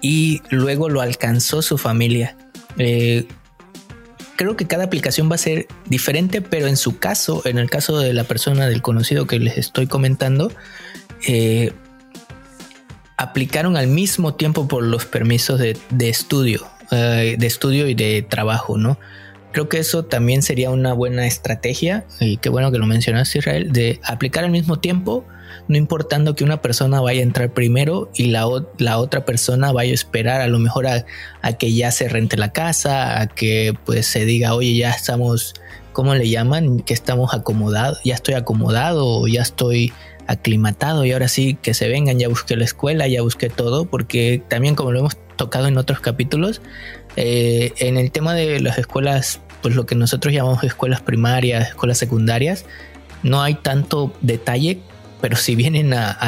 [0.00, 2.38] y luego lo alcanzó su familia.
[2.78, 3.26] Eh,
[4.36, 7.98] creo que cada aplicación va a ser diferente, pero en su caso, en el caso
[7.98, 10.50] de la persona del conocido que les estoy comentando,
[11.26, 11.72] eh,
[13.16, 15.76] aplicaron al mismo tiempo por los permisos de,
[16.08, 18.98] estudio, eh, de estudio y de trabajo, ¿no?
[19.52, 23.72] Creo que eso también sería una buena estrategia, y qué bueno que lo mencionaste Israel,
[23.72, 25.24] de aplicar al mismo tiempo,
[25.68, 29.94] no importando que una persona vaya a entrar primero y la, otra persona vaya a
[29.94, 31.04] esperar a lo mejor a,
[31.52, 35.54] que ya se rente la casa, a que pues se diga, oye, ya estamos,
[35.92, 36.80] ¿cómo le llaman?
[36.80, 39.92] Que estamos acomodados, ya estoy acomodado ya estoy
[40.26, 44.42] aclimatado y ahora sí que se vengan, ya busqué la escuela, ya busqué todo, porque
[44.48, 46.60] también como lo hemos tocado en otros capítulos,
[47.16, 51.98] eh, en el tema de las escuelas, pues lo que nosotros llamamos escuelas primarias, escuelas
[51.98, 52.64] secundarias,
[53.22, 54.80] no hay tanto detalle,
[55.20, 56.18] pero si vienen a,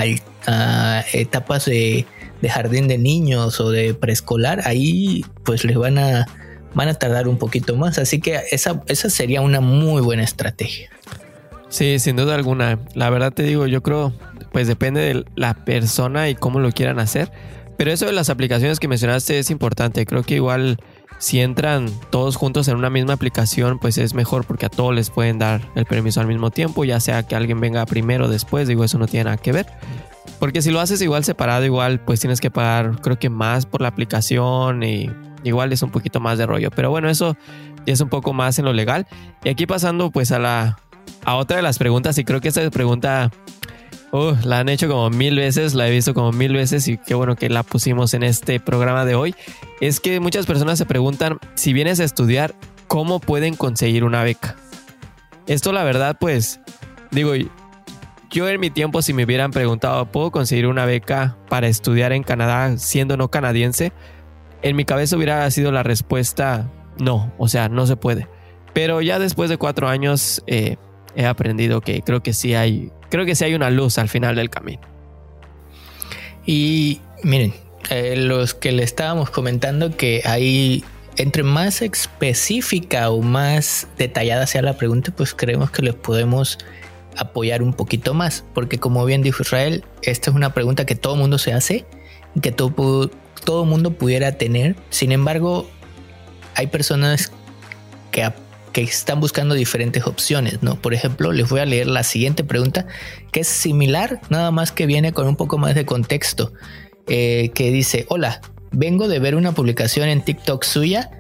[1.13, 2.07] etapas de,
[2.49, 6.27] jardín de niños o de preescolar, ahí pues les van a,
[6.75, 10.91] van a tardar un poquito más, así que esa, esa sería una muy buena estrategia.
[11.69, 12.79] Sí, sin duda alguna.
[12.95, 14.13] La verdad te digo, yo creo,
[14.53, 17.31] pues depende de la persona y cómo lo quieran hacer.
[17.77, 20.07] Pero eso de las aplicaciones que mencionaste es importante.
[20.07, 20.79] Creo que igual
[21.19, 25.11] si entran todos juntos en una misma aplicación, pues es mejor porque a todos les
[25.11, 28.69] pueden dar el permiso al mismo tiempo, ya sea que alguien venga primero o después,
[28.69, 29.67] digo, eso no tiene nada que ver.
[30.39, 33.81] Porque si lo haces igual separado, igual pues tienes que pagar creo que más por
[33.81, 35.11] la aplicación y
[35.45, 36.71] igual es un poquito más de rollo.
[36.71, 37.37] Pero bueno, eso
[37.87, 39.07] ya es un poco más en lo legal.
[39.45, 40.79] Y aquí pasando pues a la
[41.25, 43.31] a otra de las preguntas, y creo que esta pregunta
[44.13, 47.15] uh, la han hecho como mil veces, la he visto como mil veces y qué
[47.15, 49.35] bueno que la pusimos en este programa de hoy,
[49.81, 52.55] es que muchas personas se preguntan, si vienes a estudiar,
[52.87, 54.57] ¿cómo pueden conseguir una beca?
[55.47, 56.61] Esto la verdad, pues,
[57.11, 57.33] digo,
[58.31, 62.23] yo en mi tiempo si me hubieran preguntado, ¿puedo conseguir una beca para estudiar en
[62.23, 63.93] Canadá siendo no canadiense?
[64.63, 68.29] En mi cabeza hubiera sido la respuesta no, o sea, no se puede.
[68.73, 70.77] Pero ya después de cuatro años, eh,
[71.17, 74.37] he aprendido que creo que sí hay, creo que sí hay una luz al final
[74.37, 74.83] del camino.
[76.45, 77.55] Y Miren,
[77.91, 80.85] eh, los que le estábamos comentando que hay
[81.17, 86.59] entre más específica o más detallada sea la pregunta, pues creemos que les podemos
[87.17, 91.17] apoyar un poquito más, porque como bien dijo Israel, esta es una pregunta que todo
[91.17, 91.87] mundo se hace
[92.35, 93.11] y que todo,
[93.45, 94.77] todo mundo pudiera tener.
[94.91, 95.69] Sin embargo,
[96.55, 97.33] hay personas
[98.11, 98.31] que,
[98.77, 100.77] que están buscando diferentes opciones, ¿no?
[100.77, 102.87] Por ejemplo, les voy a leer la siguiente pregunta,
[103.33, 106.53] que es similar, nada más que viene con un poco más de contexto,
[107.09, 111.11] eh, que dice, hola, vengo de ver una publicación en TikTok suya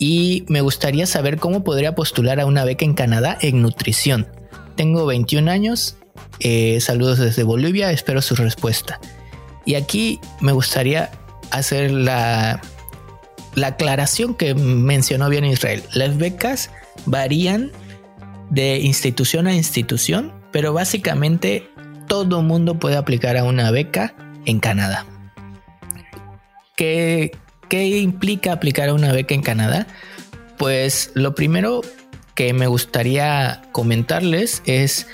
[0.00, 4.26] y me gustaría saber cómo podría postular a una beca en Canadá en nutrición.
[4.74, 5.98] Tengo 21 años,
[6.40, 8.98] eh, saludos desde Bolivia, espero su respuesta.
[9.64, 11.12] Y aquí me gustaría
[11.52, 12.60] hacer la,
[13.54, 15.84] la aclaración que mencionó bien Israel.
[15.92, 16.70] Las becas
[17.04, 17.72] varían
[18.50, 21.68] de institución a institución, pero básicamente
[22.06, 25.06] todo mundo puede aplicar a una beca en Canadá.
[26.76, 27.32] ¿Qué,
[27.70, 29.86] implica aplicar a una beca en Canadá?
[30.58, 31.82] Pues lo primero
[32.34, 35.06] que me gustaría comentarles es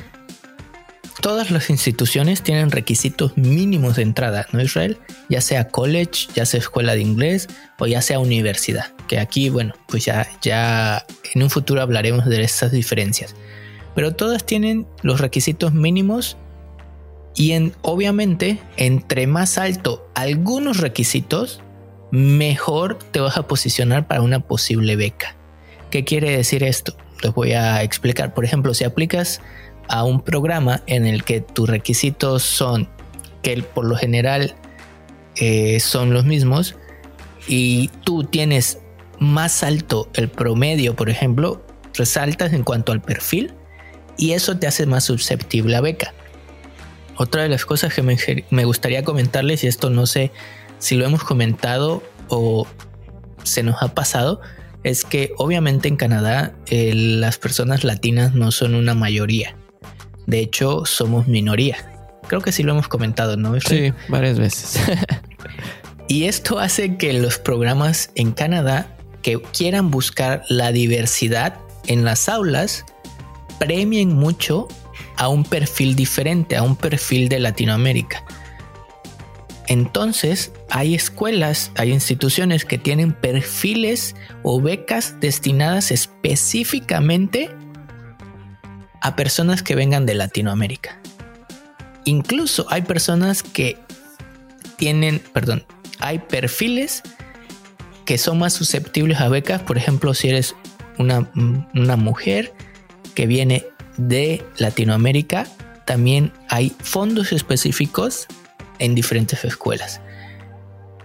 [1.21, 4.99] todas las instituciones tienen requisitos mínimos de entrada, ¿no Israel?
[5.29, 7.49] Ya sea college, ya sea escuela de inglés
[7.79, 8.93] o ya sea universidad.
[9.09, 13.35] Que aquí, bueno, pues ya, ya en un futuro hablaremos de estas diferencias.
[13.95, 16.37] Pero todas tienen los requisitos mínimos
[17.35, 21.61] y en, obviamente, entre más alto algunos requisitos,
[22.11, 25.37] mejor te vas a posicionar para una posible beca.
[25.91, 26.97] ¿Qué quiere decir esto?
[27.23, 28.35] Les voy a explicar.
[28.35, 29.41] Por ejemplo, si aplicas
[29.89, 32.89] a un programa en el que tus requisitos son
[33.43, 34.55] que por lo general
[35.37, 36.77] eh, son los mismos
[37.49, 38.79] y tú tienes
[39.19, 41.65] más alto el promedio, por ejemplo,
[41.95, 43.55] resaltas en cuanto al perfil
[44.17, 46.15] y eso te hace más susceptible a beca.
[47.17, 50.33] Otra de las cosas que me, gustaría comentarles, y esto no sé
[50.79, 52.67] si lo hemos comentado o
[53.43, 54.41] se nos ha pasado,
[54.83, 59.57] es que obviamente en Canadá las personas latinas no son una mayoría.
[60.27, 61.77] De hecho, somos minoría.
[62.29, 63.59] Creo que sí lo hemos comentado, ¿no?
[63.61, 64.81] Sí, varias veces.
[66.09, 71.55] y esto hace que los programas en Canadá que quieran buscar la diversidad
[71.87, 72.85] en las aulas
[73.59, 74.69] premien mucho
[75.17, 78.25] a un perfil diferente, a un perfil de Latinoamérica.
[79.69, 87.51] Entonces, hay escuelas, hay instituciones que tienen perfiles o becas destinadas específicamente
[89.03, 90.99] a personas que vengan de Latinoamérica.
[92.05, 93.77] Incluso hay personas que
[94.77, 95.65] tienen, perdón,
[95.99, 97.03] hay perfiles
[98.05, 99.63] que son más susceptibles a becas.
[99.63, 100.55] Por ejemplo, si eres
[100.99, 101.31] una,
[101.75, 102.53] una mujer
[103.15, 103.65] que viene
[103.97, 105.47] de Latinoamérica,
[105.85, 108.27] también hay fondos específicos
[108.79, 110.01] en diferentes escuelas.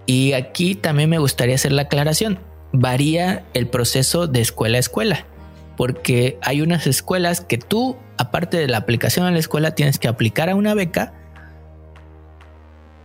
[0.06, 2.38] Y aquí también me gustaría hacer la aclaración.
[2.72, 5.26] Varía el proceso de escuela a escuela,
[5.78, 10.08] porque hay unas escuelas que tú, aparte de la aplicación a la escuela, tienes que
[10.08, 11.14] aplicar a una beca,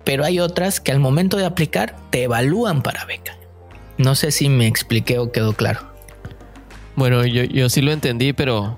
[0.03, 3.37] pero hay otras que al momento de aplicar te evalúan para beca.
[3.99, 5.81] No sé si me expliqué o quedó claro.
[6.95, 8.75] Bueno, yo, yo sí lo entendí, pero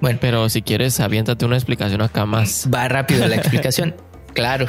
[0.00, 2.68] bueno, pero si quieres, aviéntate una explicación acá más.
[2.72, 3.96] Va rápido la explicación.
[4.36, 4.66] Claro,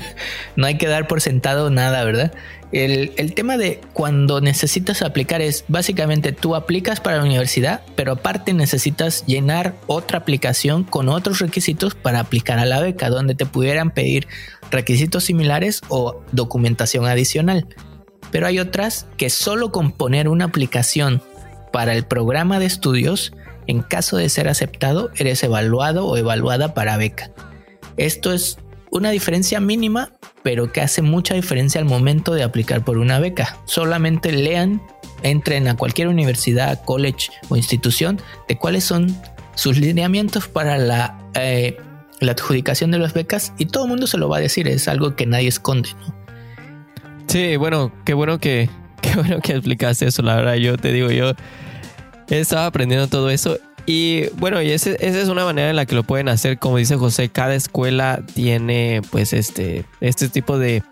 [0.56, 2.32] no hay que dar por sentado nada, ¿verdad?
[2.72, 8.52] El, tema de cuando necesitas aplicar es básicamente tú aplicas para la universidad, pero aparte
[8.52, 13.90] necesitas llenar otra aplicación con otros requisitos para aplicar a la beca, donde te pudieran
[13.90, 14.28] pedir
[14.70, 17.66] requisitos similares o documentación adicional.
[18.30, 21.20] Pero hay otras que solo con poner una aplicación
[21.72, 23.32] para el programa de estudios
[23.66, 27.32] en caso de ser aceptado, eres evaluado o evaluada para beca.
[27.96, 28.58] Esto es
[28.90, 30.10] una diferencia mínima,
[30.42, 33.58] pero que hace mucha diferencia al momento de aplicar por una beca.
[33.64, 34.82] Solamente lean,
[35.22, 39.16] entren a cualquier universidad, college o institución de cuáles son
[39.54, 41.76] sus lineamientos para la, eh,
[42.20, 44.88] la adjudicación de las becas y todo el mundo se lo va a decir, es
[44.88, 45.90] algo que nadie esconde.
[47.26, 48.70] Sí, bueno, qué bueno que,
[49.02, 51.34] qué bueno que explicaste eso, la verdad, yo te digo, yo
[52.28, 53.58] estaba aprendiendo todo eso.
[53.92, 56.60] Y bueno, y esa es una manera en la que lo pueden hacer.
[56.60, 60.84] Como dice José, cada escuela tiene pues este, este tipo de,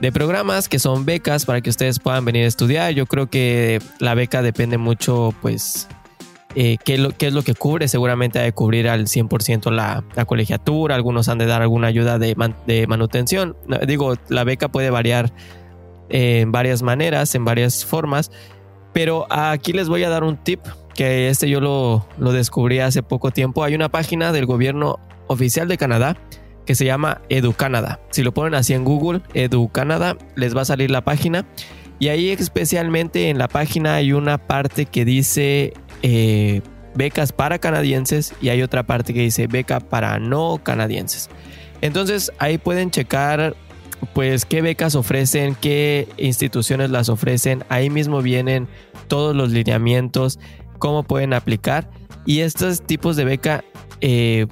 [0.00, 2.92] de programas que son becas para que ustedes puedan venir a estudiar.
[2.92, 5.88] Yo creo que la beca depende mucho pues
[6.54, 7.88] eh, qué, lo, qué, es lo que cubre.
[7.88, 10.94] Seguramente hay de cubrir al 100% la, la, colegiatura.
[10.94, 12.36] Algunos han de dar alguna ayuda de,
[12.68, 13.56] de, manutención.
[13.88, 15.32] Digo, la beca puede variar
[16.08, 18.30] en varias maneras, en varias formas.
[18.92, 20.60] Pero aquí les voy a dar un tip
[20.94, 23.64] que este yo lo, lo descubrí hace poco tiempo.
[23.64, 26.16] Hay una página del gobierno oficial de Canadá
[26.66, 28.00] que se llama EduCanada.
[28.10, 31.46] Si lo ponen así en Google, EduCanada, les va a salir la página.
[31.98, 36.62] Y ahí especialmente en la página hay una parte que dice eh,
[36.94, 41.30] becas para canadienses y hay otra parte que dice beca para no canadienses.
[41.80, 43.54] Entonces ahí pueden checar
[44.14, 47.64] pues qué becas ofrecen, qué instituciones las ofrecen.
[47.68, 48.68] Ahí mismo vienen
[49.06, 50.40] todos los lineamientos,
[50.82, 51.88] cómo pueden aplicar.
[52.26, 53.62] Y estos tipos de beca,
[54.00, 54.48] eh,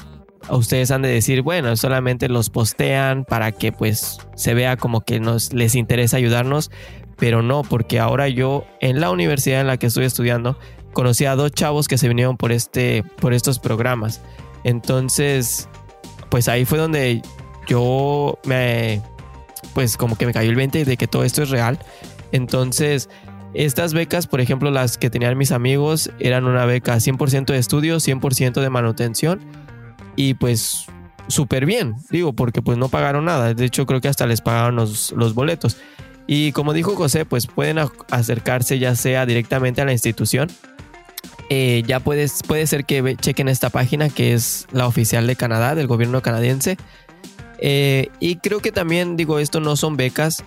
[0.48, 5.18] ustedes han de decir, bueno, solamente los postean para que pues se vea como que
[5.18, 6.70] nos les interesa ayudarnos.
[7.16, 10.56] Pero no, porque ahora yo en la universidad en la que estoy estudiando
[10.92, 14.22] conocí a dos chavos que se vinieron por este por estos programas.
[14.62, 15.68] Entonces,
[16.28, 17.22] pues ahí fue donde
[17.66, 19.02] yo me
[19.74, 21.80] pues como que me cayó el 20 de que todo esto es real.
[22.30, 23.08] Entonces,
[23.54, 27.96] estas becas, por ejemplo, las que tenían mis amigos, eran una beca 100% de estudio,
[27.96, 29.40] 100% de manutención
[30.16, 30.86] y pues
[31.28, 33.54] súper bien, digo, porque pues no pagaron nada.
[33.54, 35.76] De hecho, creo que hasta les pagaron los, los boletos.
[36.26, 37.78] Y como dijo José, pues pueden
[38.10, 40.48] acercarse ya sea directamente a la institución.
[41.48, 45.74] Eh, ya puedes, puede ser que chequen esta página que es la oficial de Canadá,
[45.74, 46.76] del gobierno canadiense.
[47.58, 50.44] Eh, y creo que también, digo, esto no son becas,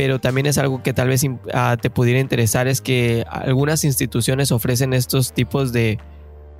[0.00, 4.50] pero también es algo que tal vez ah, te pudiera interesar, es que algunas instituciones
[4.50, 5.98] ofrecen estos tipos de,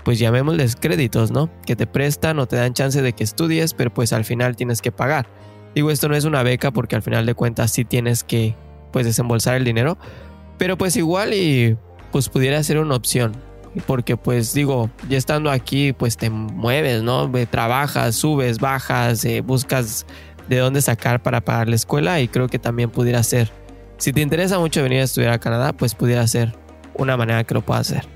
[0.05, 1.49] pues llamémosles créditos, ¿no?
[1.65, 4.83] Que te prestan o te dan chance de que estudies, pero pues al final tienes
[4.83, 5.27] que pagar.
[5.75, 8.57] Digo, esto no es una beca porque al final de cuentas sí tienes que,
[8.93, 9.97] pues, desembolsar el dinero,
[10.59, 11.79] pero pues igual y
[12.13, 13.33] pues pudiera ser una opción
[13.87, 17.31] porque pues digo, ya estando aquí pues te mueves, ¿no?
[17.51, 20.07] Trabajas, subes, bajas, eh, buscas
[20.51, 23.53] de dónde sacar para pagar la escuela y creo que también pudiera ser,
[23.99, 26.53] si te interesa mucho venir a estudiar a Canadá, pues pudiera ser
[26.95, 28.09] una manera que lo puedas hacer.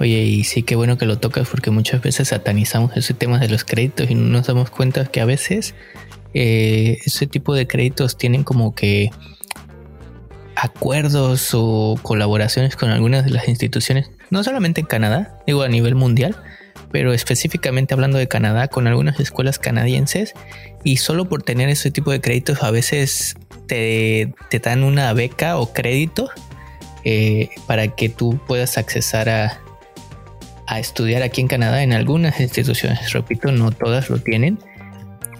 [0.00, 3.48] Oye, y sí, qué bueno que lo tocas porque muchas veces satanizamos ese tema de
[3.48, 5.76] los créditos y no nos damos cuenta que a veces
[6.34, 9.10] eh, ese tipo de créditos tienen como que
[10.56, 15.94] acuerdos o colaboraciones con algunas de las instituciones, no solamente en Canadá, digo a nivel
[15.94, 16.36] mundial,
[16.92, 20.34] pero específicamente hablando de Canadá, con algunas escuelas canadienses,
[20.84, 23.34] y solo por tener ese tipo de créditos a veces
[23.66, 26.30] te, dan una beca o crédito
[27.04, 29.60] eh, para que tú puedas accesar a,
[30.66, 33.12] a, estudiar aquí en Canadá en algunas instituciones.
[33.12, 34.58] Repito, no todas lo tienen.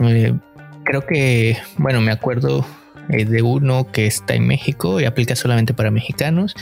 [0.00, 0.32] Eh,
[0.84, 2.66] creo que, bueno, me acuerdo
[3.10, 6.54] eh, de uno que está en México y aplica solamente para mexicanos,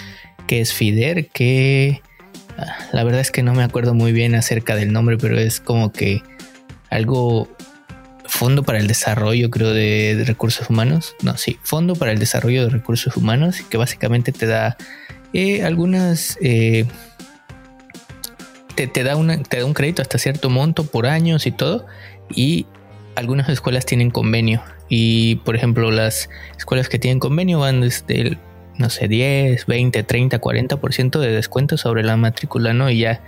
[0.49, 2.03] que es FIDER, que
[2.93, 5.93] la verdad es que no me acuerdo muy bien acerca del nombre, pero es como
[5.93, 6.23] que
[6.91, 7.49] algo
[8.27, 11.15] Fondo para el Desarrollo, creo, de, recursos humanos.
[11.23, 14.77] No, sí, Fondo para el Desarrollo de Recursos Humanos, que básicamente te da
[15.33, 16.39] eh, algunas...
[16.41, 16.87] Eh,
[18.77, 21.87] te, da una, te da un crédito hasta cierto monto por años y todo.
[22.31, 22.67] Y
[23.17, 28.39] algunas escuelas tienen convenio y por ejemplo las escuelas que tienen convenio van desde el,
[28.81, 32.91] no sé, 10, 20, 30, 40% de descuento sobre la matrícula, ¿no?
[32.91, 33.23] Y ya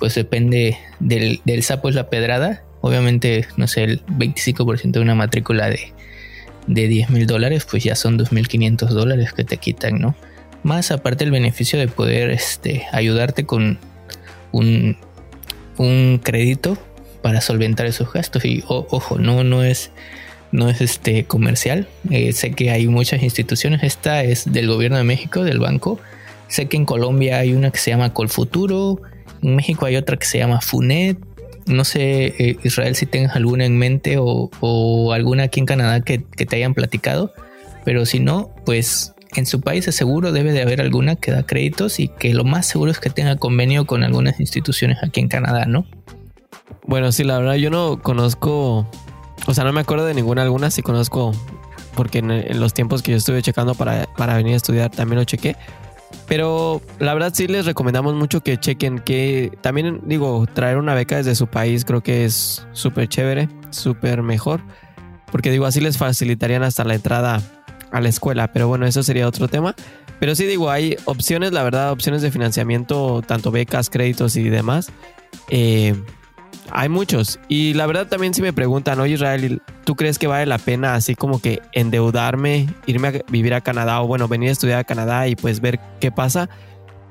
[0.00, 2.64] pues depende del, del sapo es la pedrada.
[2.80, 5.92] Obviamente, no sé, el 25% de una matrícula de,
[6.66, 10.16] de 10 mil dólares, pues ya son 2.500 dólares que te quitan, ¿no?
[10.64, 13.78] Más aparte el beneficio de poder este, ayudarte con
[14.50, 14.96] un,
[15.76, 16.76] un crédito
[17.22, 18.44] para solventar esos gastos.
[18.44, 19.92] Y ojo, no, no es
[20.52, 21.88] no es este comercial.
[22.10, 23.82] Eh, sé que hay muchas instituciones.
[23.82, 25.98] Esta es del gobierno de México, del banco.
[26.48, 29.00] Sé que en Colombia hay una que se llama Colfuturo.
[29.42, 31.18] En México hay otra que se llama Funet.
[31.66, 36.24] No sé, eh, Israel, si tengas alguna en mente o, alguna aquí en Canadá que,
[36.24, 37.32] que, te hayan platicado.
[37.84, 41.44] Pero si no, pues en su país es seguro debe de haber alguna que da
[41.44, 45.28] créditos y que lo más seguro es que tenga convenio con algunas instituciones aquí en
[45.28, 45.86] Canadá, ¿no?
[46.86, 48.90] Bueno, sí, la verdad yo no conozco,
[49.46, 51.32] o sea, no me acuerdo de ninguna, alguna sí conozco,
[51.94, 55.24] porque en, los tiempos que yo estuve checando para, para venir a estudiar también lo
[55.24, 55.56] chequé.
[56.26, 61.16] Pero la verdad sí les recomendamos mucho que chequen que también digo, traer una beca
[61.16, 64.60] desde su país creo que es súper chévere, súper mejor.
[65.30, 67.42] Porque digo, así les facilitarían hasta la entrada
[67.90, 68.52] a la escuela.
[68.52, 69.74] Pero bueno, eso sería otro tema.
[70.20, 74.90] Pero sí digo, hay opciones, la verdad, opciones de financiamiento, tanto becas, créditos y demás.
[75.48, 75.94] Eh,
[76.70, 77.38] hay muchos.
[77.48, 80.94] Y la verdad también si me preguntan, oye Israel, ¿tú crees que vale la pena
[80.94, 84.84] así como que endeudarme, irme a vivir a Canadá o bueno, venir a estudiar a
[84.84, 86.48] Canadá y pues ver qué pasa?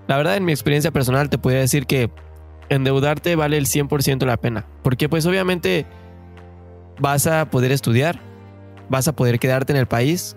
[0.08, 2.10] La verdad en mi experiencia personal te podría decir que
[2.70, 4.66] endeudarte vale el 100% la pena.
[4.84, 5.86] Porque pues obviamente
[6.99, 8.20] vas a poder estudiar,
[8.89, 10.36] vas a poder quedarte en el país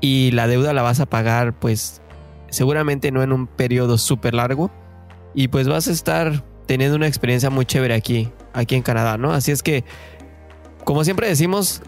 [0.00, 2.02] y la deuda la vas a pagar pues
[2.48, 4.70] seguramente no en un periodo súper largo
[5.34, 9.32] y pues vas a estar teniendo una experiencia muy chévere aquí, aquí en Canadá, ¿no?
[9.32, 9.84] Así es que
[10.84, 11.82] como siempre decimos,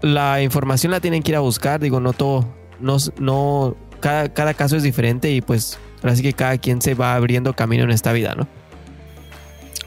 [0.00, 1.80] la información la tienen que ir a buscar.
[1.80, 2.46] Digo, no todo,
[2.80, 7.14] no, no cada, cada caso es diferente y pues así que cada quien se va
[7.14, 8.48] abriendo camino en esta vida, ¿no?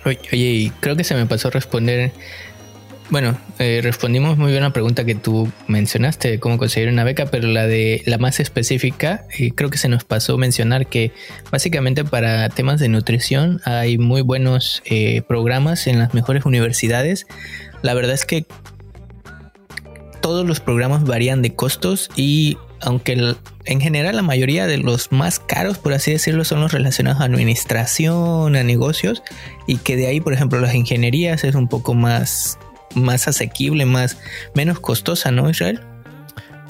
[0.06, 2.12] Oye, y creo que se me pasó a responder
[3.10, 7.04] bueno, eh, respondimos muy bien a la pregunta que tú mencionaste de cómo conseguir una
[7.04, 9.26] beca, pero la de la más específica,
[9.56, 11.12] creo que se nos pasó mencionar que
[11.52, 17.28] básicamente para temas de nutrición hay muy buenos eh, programas en las mejores universidades.
[17.84, 18.46] La verdad es que
[20.22, 23.36] todos los programas varían de costos y aunque
[23.66, 27.26] en general la mayoría de los más caros, por así decirlo, son los relacionados a
[27.26, 29.24] administración, a negocios,
[29.68, 32.60] y que de ahí, por ejemplo, las ingenierías es un poco más
[32.96, 34.18] más asequible, más
[34.54, 35.82] menos costosa, ¿no, Israel?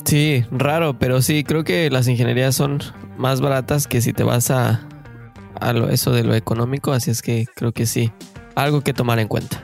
[0.04, 2.80] Sí, raro, pero sí, creo que las ingenierías son
[3.18, 4.88] más baratas que si te vas a,
[5.60, 8.12] a lo, eso de lo económico, así es que creo que sí,
[8.56, 9.64] algo que tomar en cuenta.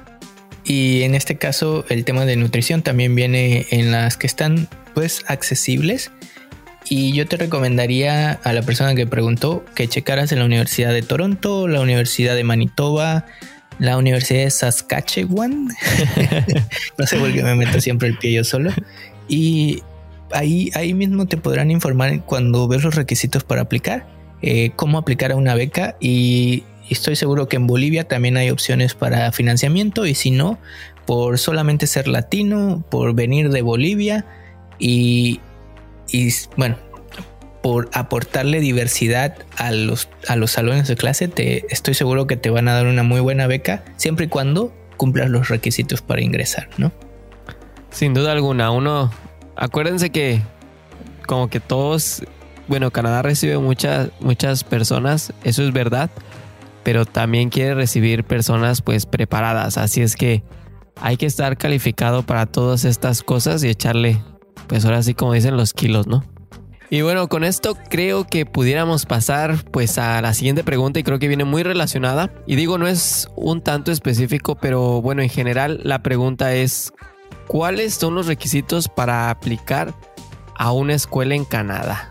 [0.64, 5.24] Y en este caso el tema de nutrición también viene en las que están pues
[5.28, 6.12] accesibles.
[6.90, 11.02] Y yo te recomendaría a la persona que preguntó que checaras en la Universidad de
[11.02, 13.26] Toronto, la Universidad de Manitoba,
[13.82, 15.70] la Universidad de Saskatchewan.
[17.00, 18.70] no sé por qué me meto siempre el pie yo solo.
[19.28, 19.82] Y
[20.34, 24.06] ahí, ahí mismo te podrán informar cuando ves los requisitos para aplicar,
[24.44, 28.94] eh, cómo aplicar a una beca y estoy seguro que en Bolivia también hay opciones
[28.94, 30.60] para financiamiento y si no,
[31.08, 34.28] por solamente ser latino, por venir de Bolivia
[34.78, 35.40] y,
[36.12, 36.78] y bueno,
[37.62, 42.50] por aportarle diversidad a los, a los salones de clase, te, estoy seguro que te
[42.50, 46.70] van a dar una muy buena beca, siempre y cuando cumplas los requisitos para ingresar,
[46.78, 46.92] ¿no?
[47.92, 49.12] Sin duda alguna, uno,
[49.56, 50.42] acuérdense que
[51.28, 52.24] como que todos,
[52.68, 56.10] bueno, Canadá recibe muchas, muchas personas, eso es verdad,
[56.84, 60.44] pero también quiere recibir personas pues preparadas, así es que
[61.00, 64.22] hay que estar calificado para todas estas cosas y echarle,
[64.68, 66.24] pues ahora sí como dicen los kilos, ¿no?
[66.94, 71.20] Y bueno, con esto creo que pudiéramos pasar pues a la siguiente pregunta y creo
[71.20, 72.34] que viene muy relacionada.
[72.46, 76.92] Y digo, no es un tanto específico, pero bueno, en general la pregunta es,
[77.48, 79.94] ¿cuáles son los requisitos para aplicar
[80.58, 82.10] a una escuela en Canadá?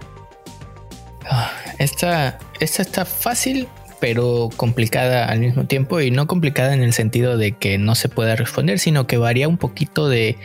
[1.29, 3.69] Ah, esta, esta está fácil,
[4.01, 8.09] pero complicada al mismo tiempo y no complicada en el sentido de que no se
[8.09, 10.39] pueda responder, sino que varía un poquito de,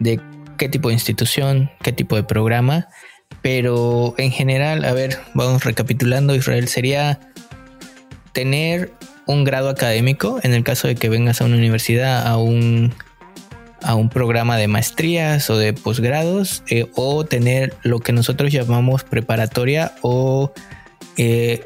[0.00, 0.20] de
[0.58, 2.88] qué tipo de institución, qué tipo de programa
[3.42, 7.20] pero en general, a ver, vamos recapitulando, Israel sería
[8.32, 8.92] tener
[9.26, 12.92] un grado académico en el caso de que vengas a una universidad, a un,
[13.82, 19.04] a un programa de maestrías o de posgrados, eh, o tener lo que nosotros llamamos
[19.04, 20.52] preparatoria o
[21.16, 21.64] eh,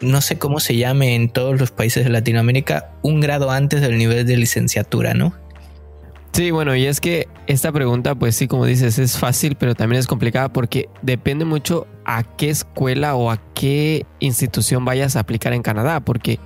[0.00, 3.98] no sé cómo se llame en todos los países de Latinoamérica, un grado antes del
[3.98, 5.34] nivel de licenciatura, ¿no?
[6.34, 10.00] Sí, bueno, y es que esta pregunta, pues sí, como dices, es fácil, pero también
[10.00, 15.52] es complicada porque depende mucho a qué escuela o a qué institución vayas a aplicar
[15.52, 16.40] en Canadá, porque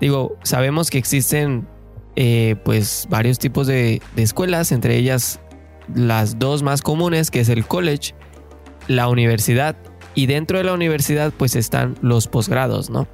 [0.00, 1.68] digo, sabemos que existen
[2.16, 5.38] eh, pues varios tipos de, de escuelas, entre ellas
[5.94, 8.14] las dos más comunes, que es el college,
[8.88, 9.76] la universidad,
[10.14, 13.06] y dentro de la universidad pues están los posgrados, ¿no?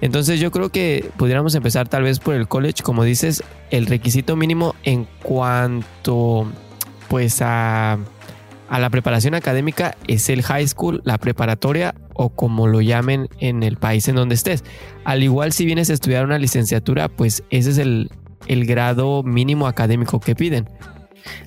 [0.00, 4.36] Entonces yo creo que pudiéramos empezar tal vez por el college, como dices, el requisito
[4.36, 6.50] mínimo en cuanto
[7.08, 7.98] pues a,
[8.68, 13.62] a la preparación académica es el high school, la preparatoria o como lo llamen en
[13.62, 14.64] el país en donde estés.
[15.04, 18.10] Al igual si vienes a estudiar una licenciatura, pues ese es el,
[18.46, 20.68] el grado mínimo académico que piden.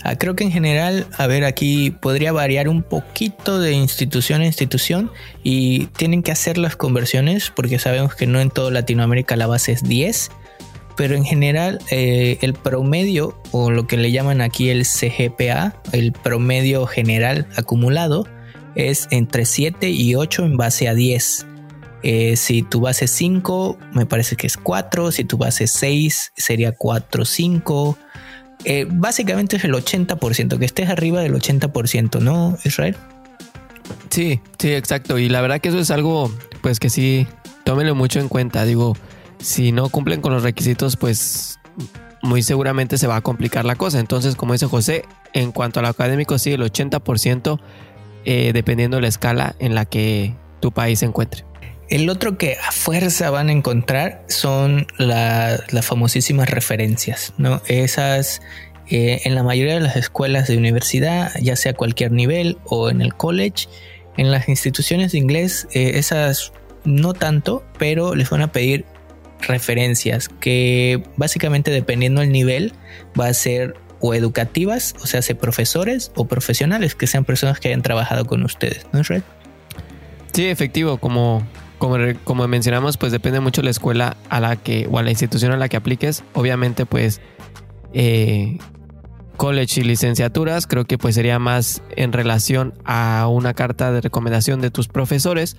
[0.04, 4.46] Ah, creo que en general, a ver, aquí podría variar un poquito de institución a
[4.46, 5.12] institución
[5.44, 9.72] y tienen que hacer las conversiones porque sabemos que no en toda Latinoamérica la base
[9.72, 10.32] es 10,
[10.96, 16.12] pero en general eh, el promedio o lo que le llaman aquí el CGPA, el
[16.12, 18.28] promedio general acumulado,
[18.76, 21.48] es entre 7 y 8 en base a 10.
[22.04, 25.12] Eh, si tu base es 5, me parece que es 4.
[25.12, 27.98] Si tu base es 6, sería 4, 5.
[28.66, 32.96] Eh, básicamente es el 80%, que estés arriba del 80%, ¿no, Israel?
[34.10, 35.18] Sí, sí, exacto.
[35.18, 37.28] Y la verdad que eso es algo, pues que sí,
[37.64, 38.64] tómenlo mucho en cuenta.
[38.66, 38.96] Digo,
[39.40, 41.60] si no cumplen con los requisitos, pues
[42.22, 44.00] muy seguramente se va a complicar la cosa.
[44.00, 47.60] Entonces, como dice José, en cuanto al académico, sí, el 80%,
[48.26, 51.44] eh, dependiendo de la escala en la que tu país se encuentre.
[51.94, 57.62] El otro que a fuerza van a encontrar son las famosísimas referencias, ¿no?
[57.68, 58.42] Esas
[58.90, 63.00] eh, en la mayoría de las escuelas de universidad, ya sea cualquier nivel o en
[63.00, 63.68] el college,
[64.18, 66.52] en las instituciones de inglés, eh, esas
[66.84, 68.86] no tanto, pero les van a pedir
[69.42, 72.74] referencias que básicamente dependiendo del nivel
[73.20, 77.68] va a ser o educativas, o sea, se profesores o profesionales que sean personas que
[77.68, 79.22] hayan trabajado con ustedes, ¿no es Red?
[80.32, 81.46] Sí, efectivo, como,
[82.24, 85.52] como, mencionamos, pues depende mucho de la escuela a la que o a la institución
[85.52, 86.24] a la que apliques.
[86.34, 87.20] Obviamente, pues
[87.94, 88.58] eh,
[89.36, 94.62] college y licenciaturas, creo que pues sería más en relación a una carta de recomendación
[94.62, 95.58] de tus profesores.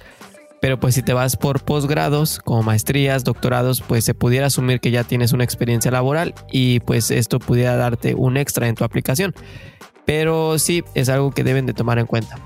[0.62, 4.90] Pero pues si te vas por posgrados, como maestrías, doctorados, pues se pudiera asumir que
[4.90, 9.34] ya tienes una experiencia laboral y pues esto pudiera darte un extra en tu aplicación.
[10.06, 12.38] Pero sí, es algo que deben de tomar en cuenta.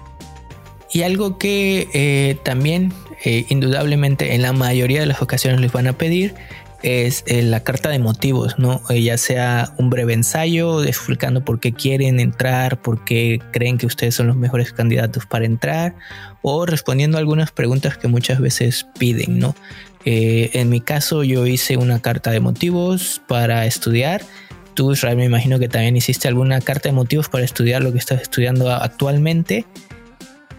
[0.93, 2.93] Y algo que eh, también
[3.24, 6.34] eh, indudablemente en la mayoría de las ocasiones les van a pedir
[6.82, 8.80] es eh, la carta de motivos, ¿no?
[8.89, 14.14] Ya sea un breve ensayo explicando por qué quieren entrar, por qué creen que ustedes
[14.14, 15.97] son los mejores candidatos para entrar,
[16.41, 19.57] o respondiendo algunas preguntas que muchas veces piden, ¿no?
[20.05, 24.22] En mi caso, yo hice una carta de motivos para estudiar.
[24.72, 27.99] Tú, Israel, me imagino que también hiciste alguna carta de motivos para estudiar lo que
[27.99, 29.66] estás estudiando actualmente,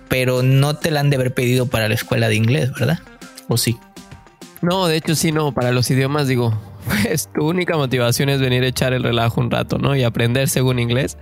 [0.10, 2.99] pero no te la han de haber pedido para la escuela de inglés, ¿verdad?
[3.47, 3.78] ¿O sí?
[4.62, 5.53] No, de hecho sí, no.
[5.53, 6.60] Para los idiomas digo,
[7.03, 9.95] pues tu única motivación es venir a echar el relajo un rato, ¿no?
[9.95, 11.18] Y aprender según inglés.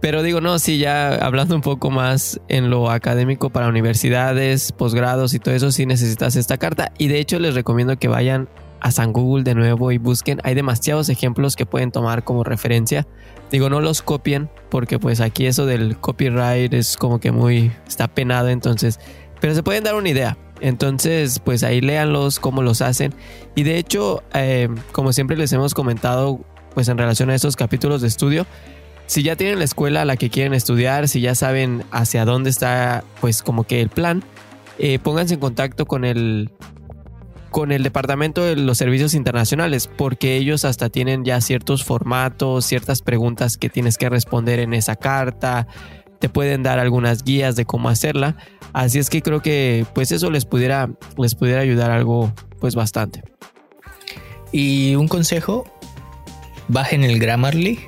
[0.00, 5.32] Pero digo, no, sí, ya hablando un poco más en lo académico para universidades, posgrados
[5.32, 6.92] y todo eso, sí necesitas esta carta.
[6.98, 8.48] Y de hecho les recomiendo que vayan
[8.84, 10.42] a San Google de nuevo y busquen.
[10.44, 13.06] Hay demasiados ejemplos que pueden tomar como referencia.
[13.50, 18.08] Digo, no los copien porque pues aquí eso del copyright es como que muy, está
[18.08, 19.00] penado entonces.
[19.40, 20.36] Pero se pueden dar una idea.
[20.60, 23.14] Entonces, pues ahí léanlos, cómo los hacen.
[23.54, 26.40] Y de hecho, eh, como siempre les hemos comentado,
[26.74, 28.46] pues en relación a estos capítulos de estudio,
[29.06, 32.50] si ya tienen la escuela a la que quieren estudiar, si ya saben hacia dónde
[32.50, 34.22] está, pues como que el plan,
[34.78, 36.50] eh, pónganse en contacto con el
[37.54, 43.00] con el departamento de los servicios internacionales, porque ellos hasta tienen ya ciertos formatos, ciertas
[43.00, 45.68] preguntas que tienes que responder en esa carta,
[46.18, 48.34] te pueden dar algunas guías de cómo hacerla.
[48.72, 53.22] Así es que creo que pues eso les pudiera, les pudiera ayudar algo pues bastante.
[54.50, 55.64] Y un consejo,
[56.66, 57.78] bajen el Grammarly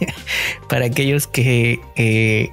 [0.70, 2.48] para aquellos que, eh,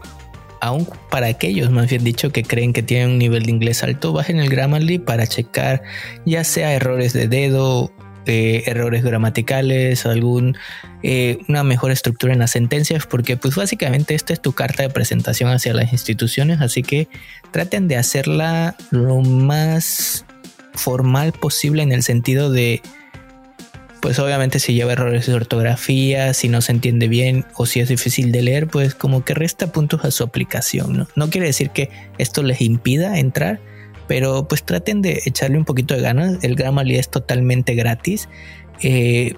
[0.61, 4.13] aún para aquellos más bien dicho que creen que tienen un nivel de inglés alto,
[4.13, 5.83] bajen el Grammarly para checar
[6.25, 7.91] ya sea errores de dedo
[8.27, 10.55] eh, errores gramaticales, algún
[11.01, 14.89] eh, una mejor estructura en las sentencias, porque pues básicamente esta es tu carta de
[14.91, 17.07] presentación hacia las instituciones, así que
[17.49, 20.25] traten de hacerla lo más
[20.75, 22.83] formal posible en el sentido de
[24.01, 27.87] pues obviamente si lleva errores de ortografía, si no se entiende bien o si es
[27.87, 31.07] difícil de leer, pues como que resta puntos a su aplicación, ¿no?
[31.15, 33.59] No quiere decir que esto les impida entrar,
[34.07, 36.43] pero pues traten de echarle un poquito de ganas.
[36.43, 38.27] El Grammarly es totalmente gratis.
[38.81, 39.35] Eh,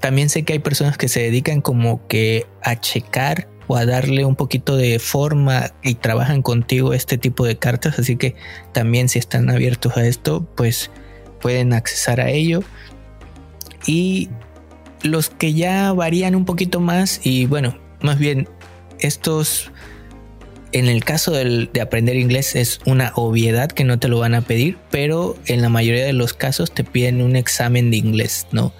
[0.00, 4.24] también sé que hay personas que se dedican como que a checar o a darle
[4.24, 8.34] un poquito de forma y trabajan contigo este tipo de cartas, así que
[8.72, 10.90] también si están abiertos a esto, pues
[11.40, 12.62] pueden accesar a ello.
[13.86, 14.28] Y
[15.02, 18.48] los que ya varían un poquito más y bueno, más bien
[18.98, 19.70] estos
[20.72, 24.42] en el caso de aprender inglés es una obviedad que no te lo van a
[24.42, 28.72] pedir, pero en la mayoría de los casos te piden un examen de inglés, ¿no?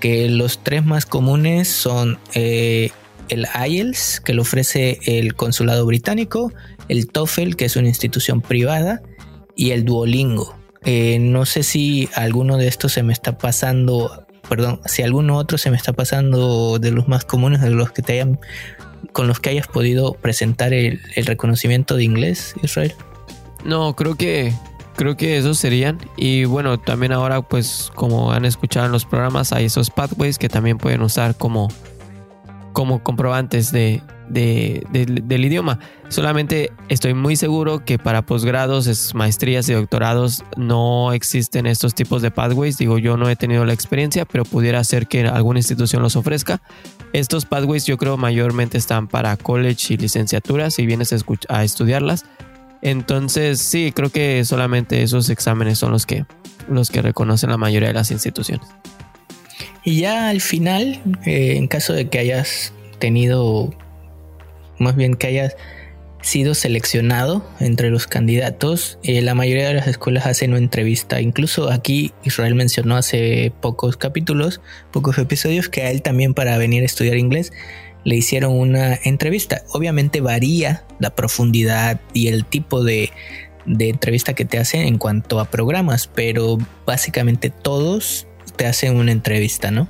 [0.00, 2.90] Que los tres más comunes son eh,
[3.28, 6.52] el IELTS, que lo ofrece el consulado británico,
[6.88, 9.02] el TOEFL, que es una institución privada,
[9.54, 10.56] y el Duolingo.
[10.84, 15.58] Eh, no sé si alguno de estos se me está pasando, perdón, si alguno otro
[15.58, 18.38] se me está pasando de los más comunes, de los que te hayan
[19.12, 22.94] con los que hayas podido presentar el, reconocimiento de inglés, Israel?
[23.64, 24.52] No, creo que
[24.96, 25.98] creo que esos serían.
[26.16, 30.48] Y bueno, también ahora, pues, como han escuchado en los programas, hay esos pathways que
[30.48, 31.68] también pueden usar como,
[32.76, 35.78] como comprobantes de, del idioma.
[36.10, 42.30] Solamente estoy muy seguro que para posgrados, maestrías y doctorados no existen estos tipos de
[42.30, 42.76] pathways.
[42.76, 46.60] Digo, yo no he tenido la experiencia, pero pudiera ser que alguna institución los ofrezca.
[47.14, 51.16] Estos pathways yo creo mayormente están para college y licenciaturas si vienes a,
[51.48, 52.26] a estudiarlas.
[52.82, 56.26] Entonces, sí, creo que solamente esos exámenes son los que,
[56.68, 58.68] los que reconocen la mayoría de las instituciones.
[59.84, 63.74] Y ya al final, eh, en caso de que hayas tenido
[64.78, 65.56] más bien que hayas
[66.22, 68.98] sido seleccionado entre los candidatos.
[69.04, 71.20] Eh, la mayoría de las escuelas hacen una entrevista.
[71.20, 76.82] Incluso aquí Israel mencionó hace pocos capítulos, pocos episodios, que a él también para venir
[76.82, 77.52] a estudiar inglés
[78.04, 79.62] le hicieron una entrevista.
[79.72, 83.10] Obviamente varía la profundidad y el tipo de,
[83.64, 88.26] de entrevista que te hacen en cuanto a programas, pero básicamente todos
[88.56, 89.88] te hacen una entrevista, ¿no?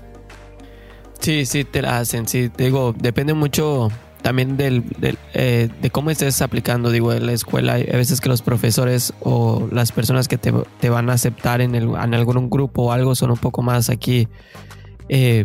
[1.20, 2.28] Sí, sí, te la hacen.
[2.28, 3.90] Sí, digo, depende mucho
[4.22, 4.82] también del,
[5.34, 7.74] eh, de cómo estés aplicando, digo, en la escuela.
[7.74, 11.94] Hay veces que los profesores o las personas que te, van a aceptar en, el,
[11.94, 14.28] algún grupo o algo son un poco más aquí,
[15.08, 15.44] eh,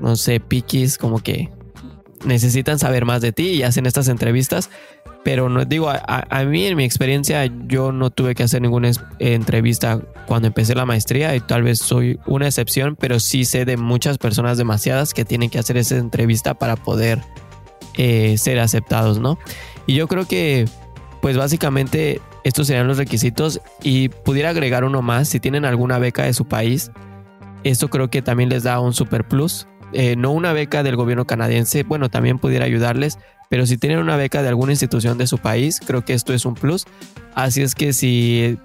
[0.00, 1.50] no sé, piquis, como que
[2.24, 4.70] necesitan saber más de ti y hacen estas entrevistas.
[5.24, 10.00] Pero no digo, a, mí en mi experiencia yo no tuve que hacer ninguna entrevista
[10.26, 14.18] cuando empecé la maestría y tal vez soy una excepción, pero sí sé de muchas
[14.18, 17.20] personas demasiadas que tienen que hacer esa entrevista para poder
[17.96, 19.38] eh, ser aceptados, ¿no?
[19.86, 20.66] Y yo creo que
[21.20, 26.24] pues básicamente estos serían los requisitos y pudiera agregar uno más si tienen alguna beca
[26.24, 26.90] de su país.
[27.62, 29.68] Esto creo que también les da un super plus.
[29.92, 33.18] Eh, no una beca del gobierno canadiense, bueno, también pudiera ayudarles,
[33.52, 36.46] pero si tienen una beca de alguna institución de su país, creo que esto es
[36.46, 36.86] un plus.
[37.34, 38.56] Así es que si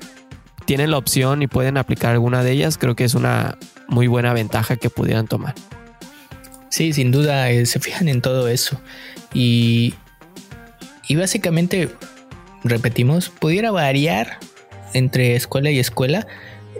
[0.63, 3.57] tienen la opción y pueden aplicar alguna de ellas, creo que es una
[3.89, 5.55] muy buena ventaja que pudieran tomar.
[6.69, 8.79] Sí, sin duda, eh, se fijan en todo eso.
[9.33, 9.93] Y,
[11.09, 11.89] y básicamente,
[12.63, 14.37] repetimos, pudiera variar
[14.93, 16.27] entre escuela y escuela,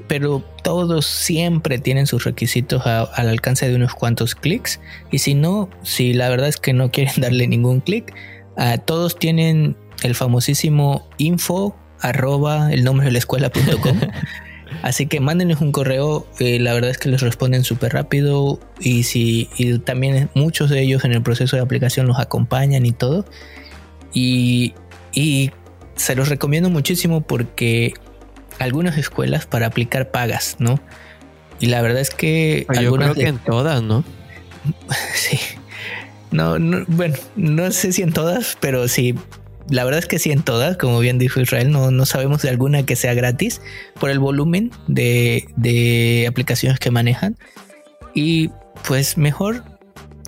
[0.08, 4.80] pero todos siempre tienen sus requisitos al alcance de unos cuantos clics.
[5.12, 8.14] Y si no, si la verdad es que no quieren darle ningún clic,
[8.86, 14.00] todos tienen el famosísimo info arroba el nombre de la escuela.com.
[14.84, 19.04] Así que mándenles un correo, eh, la verdad es que les responden súper rápido y
[19.04, 23.26] si y también muchos de ellos en el proceso de aplicación los acompañan y todo.
[24.14, 24.74] Y,
[25.14, 25.52] y
[25.96, 27.94] se los recomiendo muchísimo porque
[28.60, 30.80] algunas escuelas para aplicar pagas, ¿no?
[31.60, 34.04] Y la verdad es que Yo algunas creo que en todas, ¿no?
[35.14, 35.40] sí.
[36.32, 39.16] No, no, bueno, no sé si en todas, pero sí.
[39.70, 42.50] La verdad es que sí en todas, como bien dijo Israel, no, no sabemos de
[42.50, 43.62] alguna que sea gratis
[44.00, 47.36] por el volumen de, de aplicaciones que manejan.
[48.14, 48.50] Y
[48.88, 49.64] pues mejor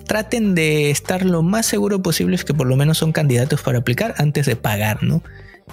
[0.06, 3.78] traten de estar lo más seguro posible es que por lo menos son candidatos para
[3.78, 5.22] aplicar antes de pagar, ¿no?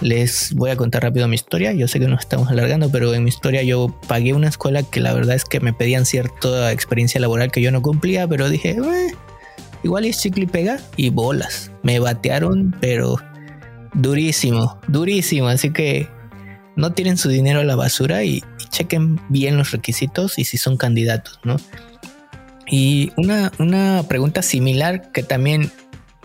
[0.00, 1.72] Les voy a contar rápido mi historia.
[1.72, 5.00] Yo sé que nos estamos alargando, pero en mi historia yo pagué una escuela que
[5.00, 8.76] la verdad es que me pedían cierta experiencia laboral que yo no cumplía, pero dije,
[9.82, 11.72] igual es chicle y pega y bolas.
[11.82, 13.16] Me batearon, pero
[13.94, 15.48] durísimo, durísimo.
[15.48, 16.08] Así que
[16.76, 20.76] no tiren su dinero a la basura y, chequen bien los requisitos y si son
[20.76, 21.56] candidatos, ¿no?
[22.70, 25.72] Y una, una pregunta similar que también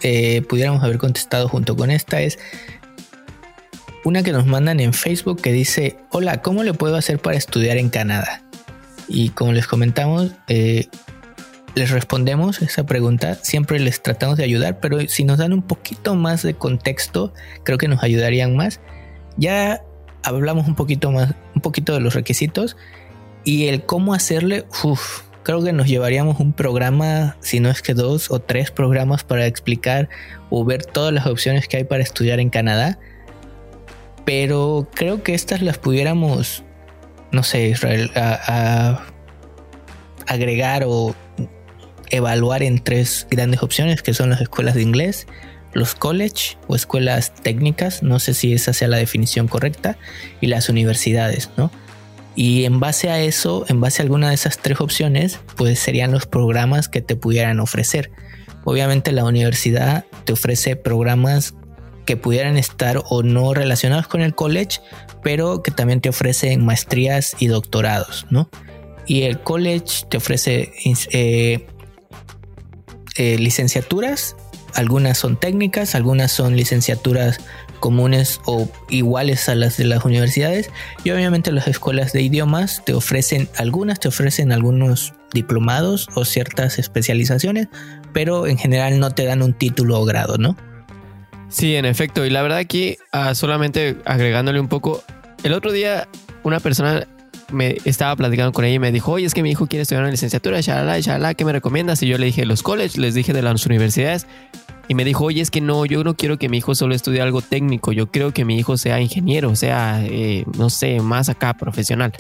[0.02, 2.38] eh, pudiéramos haber contestado junto con esta es
[4.04, 7.78] una que nos mandan en Facebook que dice, hola, ¿cómo le puedo hacer para estudiar
[7.78, 8.44] en Canadá?
[9.08, 10.88] Y como les comentamos, eh,
[11.76, 16.16] les respondemos esa pregunta, siempre les tratamos de ayudar, pero si nos dan un poquito
[16.16, 17.34] más de contexto,
[17.64, 18.80] creo que nos ayudarían más.
[19.38, 19.82] Ya
[20.22, 22.78] hablamos un poquito más, un poquito de los requisitos
[23.44, 24.66] y el cómo hacerle,
[25.44, 29.48] creo que nos llevaríamos un programa, si no es que dos o tres programas para
[29.48, 30.10] explicar
[30.50, 33.00] o ver todas las opciones que hay para estudiar en Canadá
[34.26, 36.64] pero creo que estas las pudiéramos,
[37.32, 38.12] no sé, Israel,
[40.28, 41.16] agregar o
[42.10, 45.28] evaluar en tres grandes opciones que son las escuelas de inglés,
[45.74, 49.98] los college o escuelas técnicas, no sé si esa sea la definición correcta,
[50.40, 51.72] y las universidades, ¿no?
[52.36, 56.12] Y en base a eso, en base a alguna de esas tres opciones, pues serían
[56.12, 58.12] los programas que te pudieran ofrecer.
[58.64, 61.54] Obviamente la universidad te ofrece programas
[62.06, 64.80] que pudieran estar o no relacionados con el college,
[65.22, 68.50] pero que también te ofrecen maestrías y doctorados, ¿no?
[69.06, 70.72] Y el college te ofrece
[71.12, 71.68] eh,
[73.18, 74.36] eh, licenciaturas,
[74.74, 77.40] algunas son técnicas, algunas son licenciaturas
[77.80, 80.70] comunes o iguales a las de las universidades.
[81.04, 86.80] Y obviamente las escuelas de idiomas te ofrecen algunas te ofrecen algunos diplomados o ciertas
[86.80, 87.68] especializaciones
[88.14, 90.56] pero en general no te dan un título o grado no
[91.54, 92.26] Sí, en efecto.
[92.26, 95.04] Y la verdad aquí, ah, solamente agregándole un poco,
[95.44, 96.08] el otro día
[96.42, 97.08] una persona
[97.52, 100.02] me estaba platicando con ella y me dijo, oye, es que mi hijo quiere estudiar
[100.02, 102.02] una licenciatura, shalala, shalala, ¿qué me recomiendas?
[102.02, 104.26] Y yo le dije, los colleges, les dije de las universidades.
[104.88, 107.22] Y me dijo, oye, es que no, yo no quiero que mi hijo solo estudie
[107.22, 111.54] algo técnico, yo quiero que mi hijo sea ingeniero, sea, eh, no sé, más acá,
[111.54, 112.14] profesional.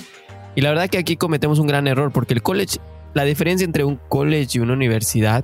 [0.54, 2.78] Y la verdad que aquí cometemos un gran error, porque el college,
[3.16, 5.44] la diferencia entre un college y una universidad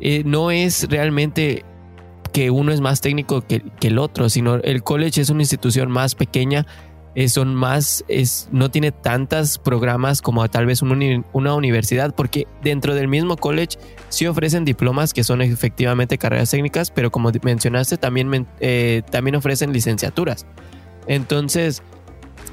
[0.00, 1.64] eh, no es realmente
[2.32, 6.14] que uno es más técnico que, el otro, sino el college es una institución más
[6.14, 6.66] pequeña,
[7.14, 12.94] eh, son más, es, no tiene tantos programas como tal vez una, universidad, porque dentro
[12.94, 13.78] del mismo college
[14.08, 19.72] sí ofrecen diplomas que son efectivamente carreras técnicas, pero como mencionaste, también, eh, también ofrecen
[19.72, 20.46] licenciaturas.
[21.06, 21.82] Entonces,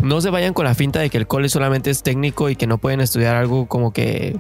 [0.02, 2.68] no se vayan con la finta de que el college solamente es técnico y que
[2.68, 4.40] no pueden estudiar algo como que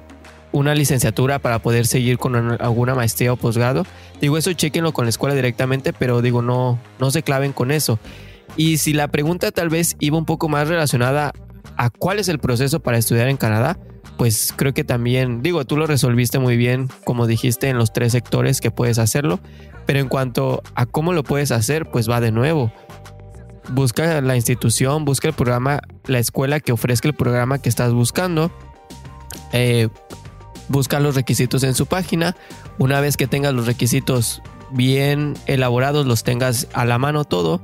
[0.52, 3.86] una licenciatura para poder seguir con alguna maestría o posgrado.
[4.22, 8.00] Digo, eso chequenlo con la escuela directamente, pero digo, no, no se claven con eso.
[8.56, 11.34] Y si la pregunta tal vez iba un poco más relacionada
[11.78, 13.78] a cuál es el proceso para estudiar en Canadá,
[14.18, 18.12] pues creo que también, digo, tú lo resolviste muy bien, como dijiste, en los tres
[18.12, 19.39] sectores que puedes hacerlo,
[19.86, 22.72] pero en cuanto a cómo lo puedes hacer, pues va de nuevo.
[23.70, 28.52] Busca la institución, busca el programa, la escuela que ofrezca el programa que estás buscando.
[29.54, 29.88] Eh,
[30.70, 32.36] busca los requisitos en su página.
[32.78, 34.41] Una vez que tengas los requisitos
[34.72, 37.61] bien elaborados, los tengas a la mano todo,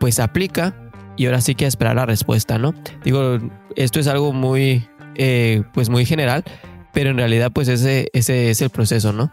[0.00, 0.74] pues aplica
[1.16, 2.74] y ahora sí que esperar la respuesta, ¿no?
[3.04, 3.38] Digo,
[3.76, 6.44] esto es algo muy, eh, pues muy general,
[6.92, 9.30] pero en realidad pues ese, ese es el proceso, ¿no?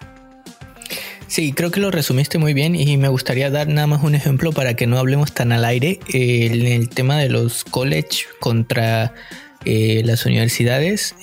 [1.28, 4.52] Sí, creo que lo resumiste muy bien y me gustaría dar nada más un ejemplo
[4.52, 9.14] para que no hablemos tan al aire eh, en el tema de los college contra
[9.66, 11.16] eh, las universidades.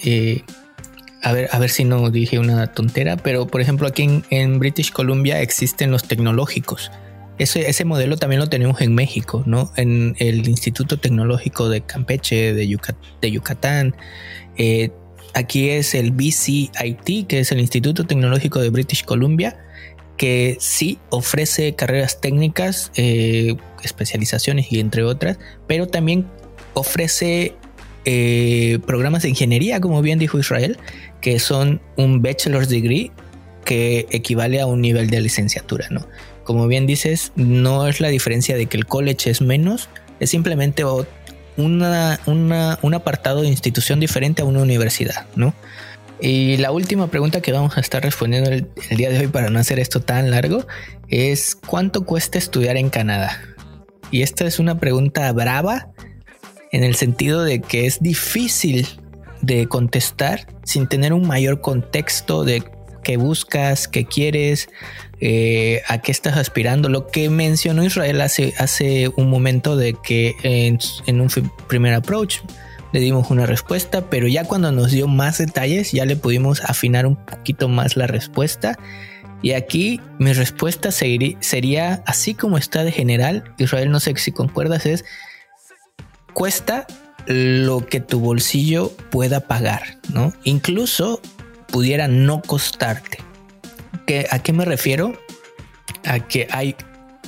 [1.23, 4.93] A, ver, a ver si no dije una tontera, pero por ejemplo aquí en, British
[4.93, 6.91] Columbia existen los tecnológicos
[7.39, 9.73] ese, modelo también lo tenemos en México, ¿no?
[9.77, 12.69] En el Instituto Tecnológico de Campeche, de,
[13.31, 13.97] Yucatán.
[14.57, 14.91] Eh,
[15.35, 19.59] aquí es el BCIT, que es el Instituto Tecnológico de British Columbia,
[20.17, 26.27] que sí ofrece carreras técnicas, eh, especializaciones y entre otras, pero también
[26.75, 27.57] ofrece
[28.05, 30.79] eh, programas de ingeniería, como bien dijo Israel,
[31.23, 33.11] que son un bachelor's degree
[33.65, 36.07] que equivale a un nivel de licenciatura, ¿no?
[36.45, 39.89] como bien dices, no es la diferencia de que el college es menos,
[40.21, 40.85] es simplemente
[41.57, 45.55] una, un apartado de institución diferente a una universidad, ¿no?
[46.21, 49.59] Y la última pregunta que vamos a estar respondiendo el, día de hoy para no
[49.59, 50.65] hacer esto tan largo
[51.09, 53.41] es ¿cuánto cuesta estudiar en Canadá?
[54.13, 55.89] Y esta es una pregunta brava
[56.71, 58.87] en el sentido de que es difícil
[59.43, 62.63] de contestar sin tener un mayor contexto de
[63.03, 64.69] qué buscas, qué quieres,
[65.21, 66.89] eh, a qué estás aspirando.
[66.89, 71.29] Lo que mencionó Israel hace, hace un momento de que en, un
[71.69, 72.39] primer approach
[72.93, 77.07] le dimos una respuesta, pero ya cuando nos dio más detalles ya le pudimos afinar
[77.07, 78.79] un poquito más la respuesta.
[79.43, 83.55] Y aquí mi respuesta sería así como está de general.
[83.59, 85.05] Israel, no sé si concuerdas, es
[86.33, 86.87] cuesta
[87.27, 90.33] lo que tu bolsillo pueda pagar, ¿no?
[90.45, 91.21] Incluso
[91.69, 93.19] pudiera no costarte.
[94.31, 95.19] ¿A qué me refiero?
[96.05, 96.77] A que hay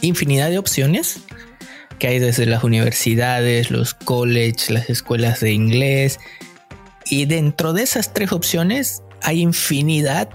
[0.03, 1.21] infinidad de opciones
[1.99, 6.19] que hay desde las universidades, los colleges, las escuelas de inglés.
[7.07, 10.29] Y dentro de esas tres opciones hay infinidad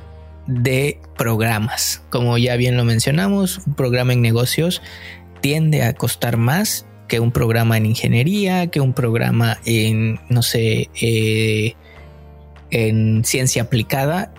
[0.47, 2.01] de programas.
[2.09, 4.81] Como ya bien lo mencionamos, un programa en negocios
[5.41, 10.89] tiende a costar más que un programa en ingeniería, que un programa en, no sé,
[11.01, 11.73] eh,
[12.71, 14.31] en ciencia aplicada.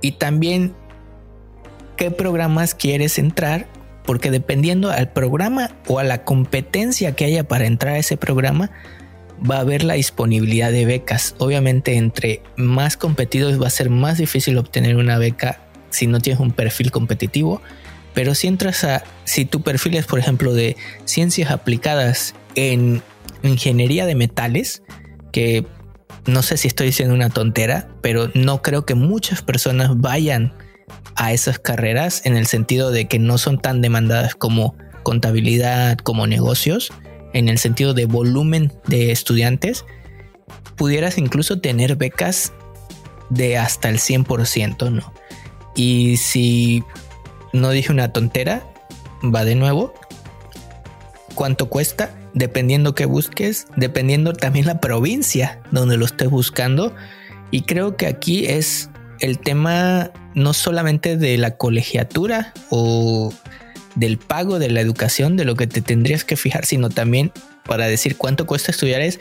[0.00, 0.74] Y también
[1.96, 3.66] qué programas quieres entrar,
[4.06, 8.70] porque dependiendo al programa o a la competencia que haya para entrar a ese programa,
[9.38, 11.34] va a haber la disponibilidad de becas.
[11.38, 16.40] Obviamente, entre más competidos va a ser más difícil obtener una beca si no tienes
[16.40, 17.60] un perfil competitivo.
[18.18, 23.00] Pero si entras a, si tu perfil es, por ejemplo, de ciencias aplicadas en
[23.44, 24.82] ingeniería de metales,
[25.30, 25.64] que
[26.26, 30.52] no sé si estoy diciendo una tontera, pero no creo que muchas personas vayan
[31.14, 36.26] a esas carreras en el sentido de que no son tan demandadas como contabilidad, como
[36.26, 36.90] negocios,
[37.34, 39.84] en el sentido de volumen de estudiantes,
[40.74, 42.52] pudieras incluso tener becas
[43.30, 45.14] de hasta el 100%, ¿no?
[45.76, 46.82] Y si
[47.52, 48.62] no dije una tontera,
[49.22, 49.94] va de nuevo.
[51.34, 52.14] ¿Cuánto cuesta?
[52.34, 56.94] Dependiendo que busques, dependiendo también la provincia donde lo estés buscando.
[57.50, 58.90] Y creo que aquí es
[59.20, 63.32] el tema no solamente de la colegiatura o
[63.94, 67.32] del pago de la educación, de lo que te tendrías que fijar, sino también
[67.64, 69.20] para decir cuánto cuesta estudiar es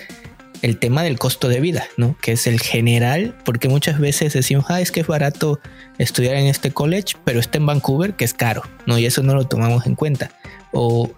[0.61, 2.17] el tema del costo de vida, ¿no?
[2.21, 5.59] Que es el general, porque muchas veces decimos, ah, es que es barato
[5.97, 8.97] estudiar en este college, pero está en Vancouver, que es caro, ¿no?
[8.97, 10.31] Y eso no lo tomamos en cuenta.
[10.71, 11.11] O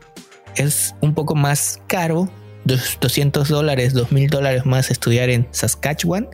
[0.55, 2.29] es un poco más caro,
[2.65, 6.29] 200 dólares, 2000 dólares más estudiar en Saskatchewan,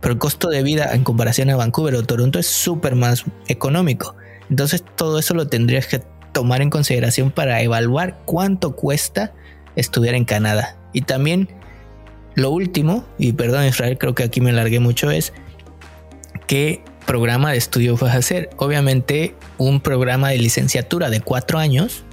[0.00, 4.14] pero el costo de vida en comparación a Vancouver o Toronto es súper más económico.
[4.50, 6.02] Entonces todo eso lo tendrías que
[6.32, 9.32] tomar en consideración para evaluar cuánto cuesta
[9.76, 10.76] estudiar en Canadá.
[10.92, 11.48] Y también
[12.34, 15.32] lo último, y perdón Israel, creo que aquí me largué mucho, es
[16.46, 18.50] qué programa de estudio vas a hacer.
[18.56, 22.04] Obviamente un programa de licenciatura de cuatro años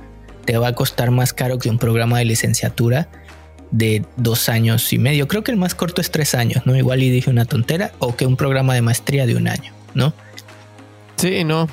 [0.45, 3.09] te va a costar más caro que un programa de licenciatura
[3.71, 5.27] de dos años y medio.
[5.27, 6.75] Creo que el más corto es tres años, ¿no?
[6.75, 10.13] Igual y dije una tontera, o que un programa de maestría de un año, ¿no?
[11.15, 11.67] Sí, no.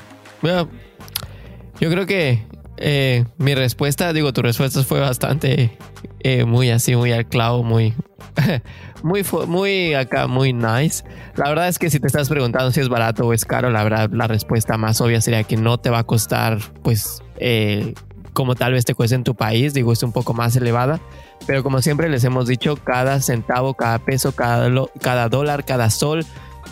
[1.81, 2.45] Yo creo que
[2.77, 5.77] eh, mi respuesta, digo, tu respuesta fue bastante
[6.21, 7.95] eh, muy así, muy al clavo, muy,
[9.03, 11.05] muy, muy acá, muy nice.
[11.37, 13.85] La verdad es que si te estás preguntando si es barato o es caro, la
[13.85, 17.95] verdad, la respuesta más obvia sería que no te va a costar, pues, eh,
[18.33, 21.01] como tal vez te cueste en tu país, digo, es un poco más elevada.
[21.47, 26.25] Pero como siempre les hemos dicho, cada centavo, cada peso, cada, cada dólar, cada sol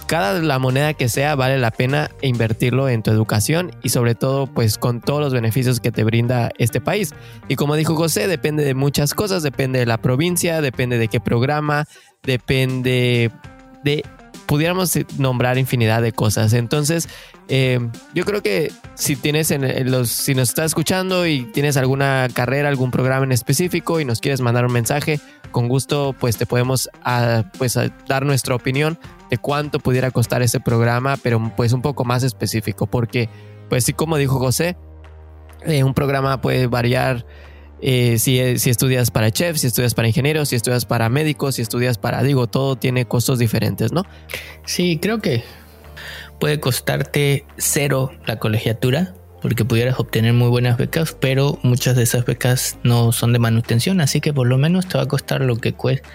[0.07, 4.47] cada la moneda que sea vale la pena invertirlo en tu educación y sobre todo
[4.47, 7.15] pues con todos los beneficios que te brinda este país.
[7.49, 11.21] Y como dijo José, depende de muchas cosas, depende de la provincia, depende de qué
[11.21, 11.87] programa,
[12.23, 13.31] depende
[13.83, 14.05] de
[14.47, 16.53] pudiéramos nombrar infinidad de cosas.
[16.53, 17.09] Entonces,
[17.49, 17.79] eh,
[18.15, 22.69] yo creo que si tienes en los, si nos estás escuchando y tienes alguna carrera,
[22.69, 25.21] algún programa en específico y nos quieres mandar un mensaje,
[25.51, 26.91] con gusto, pues te podemos
[27.59, 27.79] pues,
[28.09, 28.99] dar nuestra opinión
[29.31, 33.29] de cuánto pudiera costar ese programa, pero pues un poco más específico, porque
[33.69, 34.77] pues sí, como dijo José,
[35.65, 37.27] eh, un programa puede variar
[37.81, 41.63] eh, si, si, estudias para chef, si estudias para ingenieros, si estudias para médicos, si
[41.63, 44.05] estudias para, digo, todo tiene costos diferentes, ¿no?
[44.65, 45.45] Sí, creo que
[46.39, 52.25] puede costarte cero la colegiatura, porque pudieras obtener muy buenas becas, pero muchas de esas
[52.25, 55.57] becas no son de manutención, así que por lo menos te va a costar lo
[55.57, 55.75] que,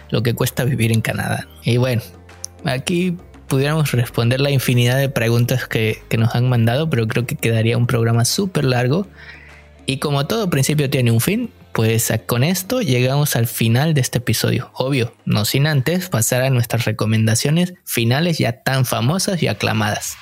[0.10, 1.48] lo que cuesta vivir en Canadá.
[1.64, 2.02] Y bueno,
[2.66, 3.16] aquí
[3.48, 7.78] pudiéramos responder la infinidad de preguntas que, que nos han mandado, pero creo que quedaría
[7.78, 9.08] un programa súper largo.
[9.86, 14.20] Y como todo principio tiene un fin, pues con esto llegamos al final de este
[14.20, 14.72] episodio.
[14.74, 20.18] Obvio, no sin antes pasar a nuestras recomendaciones finales ya tan famosas y aclamadas.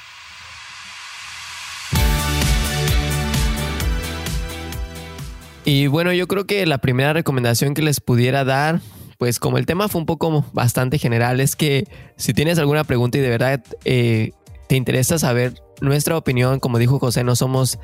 [5.65, 8.81] Y bueno, yo creo que la primera recomendación que les pudiera dar
[9.19, 11.85] pues como el tema fue un poco bastante general, es que
[12.15, 14.31] si tienes alguna pregunta y de verdad eh,
[14.69, 17.79] te interesa saber nuestra opinión, como dijo José, no somos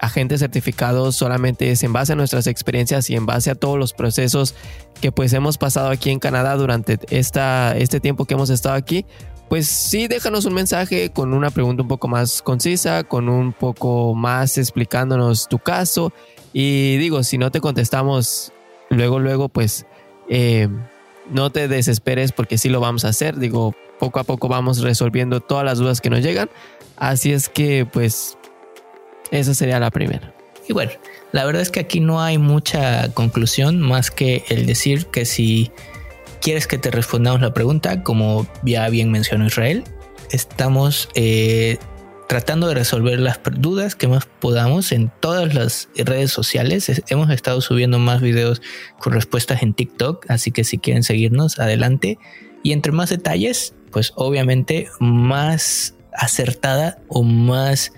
[0.00, 3.92] agentes certificados, solamente es en base a nuestras experiencias y en base a todos los
[3.92, 4.54] procesos
[5.00, 9.04] que pues hemos pasado aquí en Canadá durante esta, este tiempo que hemos estado aquí.
[9.48, 14.14] Pues sí, déjanos un mensaje con una pregunta un poco más concisa, con un poco
[14.14, 16.12] más explicándonos tu caso.
[16.52, 18.52] Y digo, si no te contestamos
[18.90, 19.86] luego, luego, pues
[20.28, 20.68] eh,
[21.30, 23.38] no te desesperes porque sí lo vamos a hacer.
[23.38, 26.50] Digo, poco a poco vamos resolviendo todas las dudas que nos llegan.
[26.96, 28.37] Así es que, pues,
[29.30, 30.32] esa sería la primera.
[30.68, 30.92] Y bueno,
[31.32, 35.70] la verdad es que aquí no hay mucha conclusión más que el decir que si
[36.40, 39.84] quieres que te respondamos la pregunta, como ya bien mencionó Israel,
[40.30, 41.78] estamos eh,
[42.28, 47.02] tratando de resolver las dudas que más podamos en todas las redes sociales.
[47.08, 48.60] Hemos estado subiendo más videos
[48.98, 52.18] con respuestas en TikTok, así que si quieren seguirnos, adelante.
[52.62, 57.92] Y entre más detalles, pues obviamente más acertada o más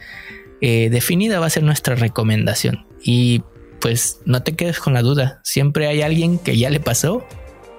[0.61, 2.86] eh, definida va a ser nuestra recomendación.
[3.02, 3.42] Y
[3.80, 7.26] pues no te quedes con la duda, siempre hay alguien que ya le pasó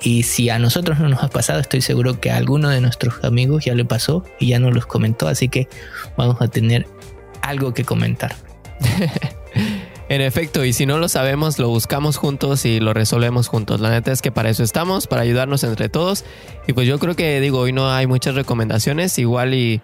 [0.04, 3.24] y si a nosotros no nos ha pasado, estoy seguro que a alguno de nuestros
[3.24, 5.28] amigos ya le pasó y ya nos los comentó.
[5.28, 5.68] Así que
[6.18, 6.88] vamos a tener
[7.42, 8.36] algo que comentar.
[10.10, 13.80] en efecto, y si no lo sabemos, lo buscamos juntos y lo resolvemos juntos.
[13.80, 16.26] La neta es que para eso estamos, para ayudarnos entre todos.
[16.68, 19.20] Y pues yo creo que digo, hoy no hay muchas recomendaciones.
[19.20, 19.82] Igual y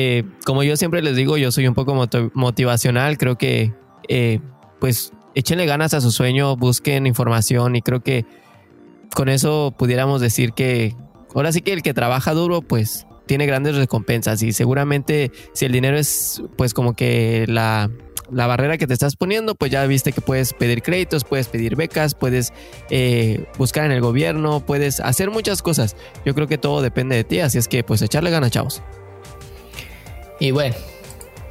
[0.00, 1.92] eh, como yo siempre les digo, yo soy un poco
[2.32, 3.18] motivacional.
[3.18, 3.74] Creo que
[4.06, 4.38] eh,
[4.78, 8.24] pues échenle ganas a su sueño, busquen información y creo que
[9.12, 10.94] con eso pudiéramos decir que
[11.34, 15.72] ahora sí que el que trabaja duro, pues tiene grandes recompensas y seguramente si el
[15.72, 17.90] dinero es pues como que la,
[18.30, 22.14] barrera que te estás poniendo, pues ya viste que puedes pedir créditos, puedes pedir becas,
[22.14, 22.52] puedes
[22.88, 25.96] eh, buscar en el gobierno, puedes hacer muchas cosas.
[26.24, 28.80] Yo creo que todo depende de ti, así es que pues echarle ganas, chavos.
[30.40, 30.74] Y bueno,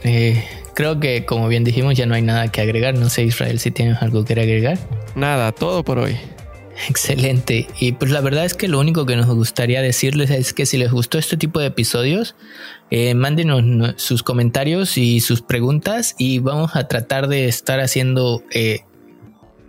[0.03, 2.95] eh, creo que como bien dijimos ya no hay nada que agregar.
[2.95, 4.77] No sé Israel si tienes algo que agregar.
[5.15, 6.17] Nada, todo por hoy.
[6.87, 7.67] Excelente.
[7.79, 10.77] Y pues la verdad es que lo único que nos gustaría decirles es que si
[10.77, 12.35] les gustó este tipo de episodios,
[12.91, 18.81] eh, mándenos sus comentarios y sus preguntas y vamos a tratar de estar haciendo, eh,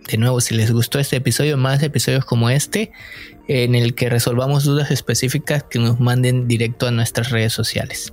[0.07, 2.93] de nuevo, si les gustó este episodio, más episodios como este,
[3.49, 8.12] en el que resolvamos dudas específicas que nos manden directo a nuestras redes sociales.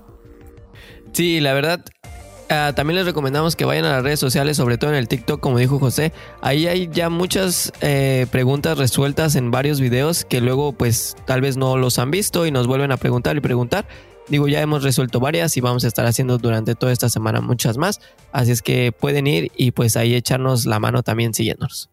[1.15, 1.83] Sí, la verdad,
[2.49, 5.39] Ah, también les recomendamos que vayan a las redes sociales, sobre todo en el TikTok,
[5.39, 6.13] como dijo José.
[6.41, 11.57] Ahí hay ya muchas eh, preguntas resueltas en varios videos que luego pues tal vez
[11.57, 13.87] no los han visto y nos vuelven a preguntar y preguntar.
[14.27, 17.77] Digo, ya hemos resuelto varias y vamos a estar haciendo durante toda esta semana muchas
[17.77, 17.99] más.
[18.31, 21.89] Así es que pueden ir y pues ahí echarnos la mano también siguiéndonos.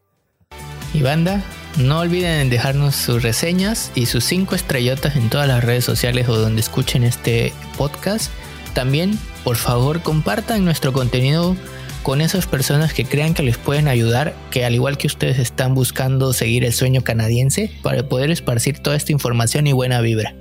[0.94, 1.42] Y banda,
[1.78, 6.36] No olviden dejarnos sus reseñas y sus cinco estrellotas en todas las redes sociales o
[6.36, 8.30] donde escuchen este podcast.
[8.74, 11.56] También, por favor, compartan nuestro contenido
[12.02, 15.74] con esas personas que crean que les pueden ayudar, que al igual que ustedes están
[15.74, 20.34] buscando seguir el sueño canadiense para poder esparcir toda esta información y buena vibra.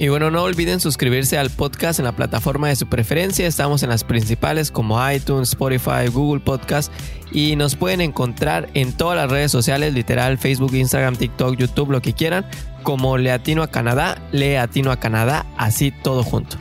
[0.00, 3.46] Y bueno, no olviden suscribirse al podcast en la plataforma de su preferencia.
[3.46, 6.90] Estamos en las principales como iTunes, Spotify, Google Podcast
[7.32, 12.00] y nos pueden encontrar en todas las redes sociales, literal, Facebook, Instagram, TikTok, YouTube, lo
[12.00, 12.46] que quieran,
[12.82, 16.56] como Leatino a Canadá, Leatino a Canadá, así todo junto.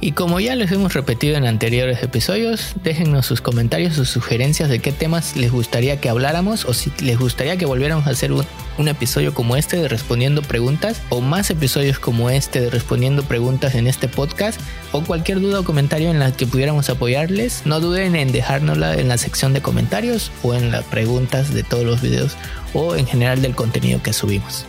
[0.00, 4.78] Y como ya les hemos repetido en anteriores episodios, déjennos sus comentarios, sus sugerencias de
[4.78, 8.46] qué temas les gustaría que habláramos o si les gustaría que volviéramos a hacer un,
[8.86, 13.88] episodio como este de respondiendo preguntas o más episodios como este de respondiendo preguntas en
[13.88, 14.60] este podcast
[14.92, 19.08] o cualquier duda o comentario en la que pudiéramos apoyarles, no duden en dejárnosla en
[19.08, 22.36] la sección de comentarios o en las preguntas de todos los videos
[22.72, 24.64] o en general del contenido que subimos.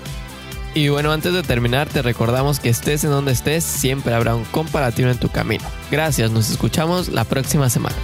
[0.79, 4.45] Y bueno, antes de terminar, te recordamos que estés en donde estés, siempre habrá un
[4.45, 5.65] comparativo en tu camino.
[5.91, 7.97] Gracias, nos escuchamos la próxima semana.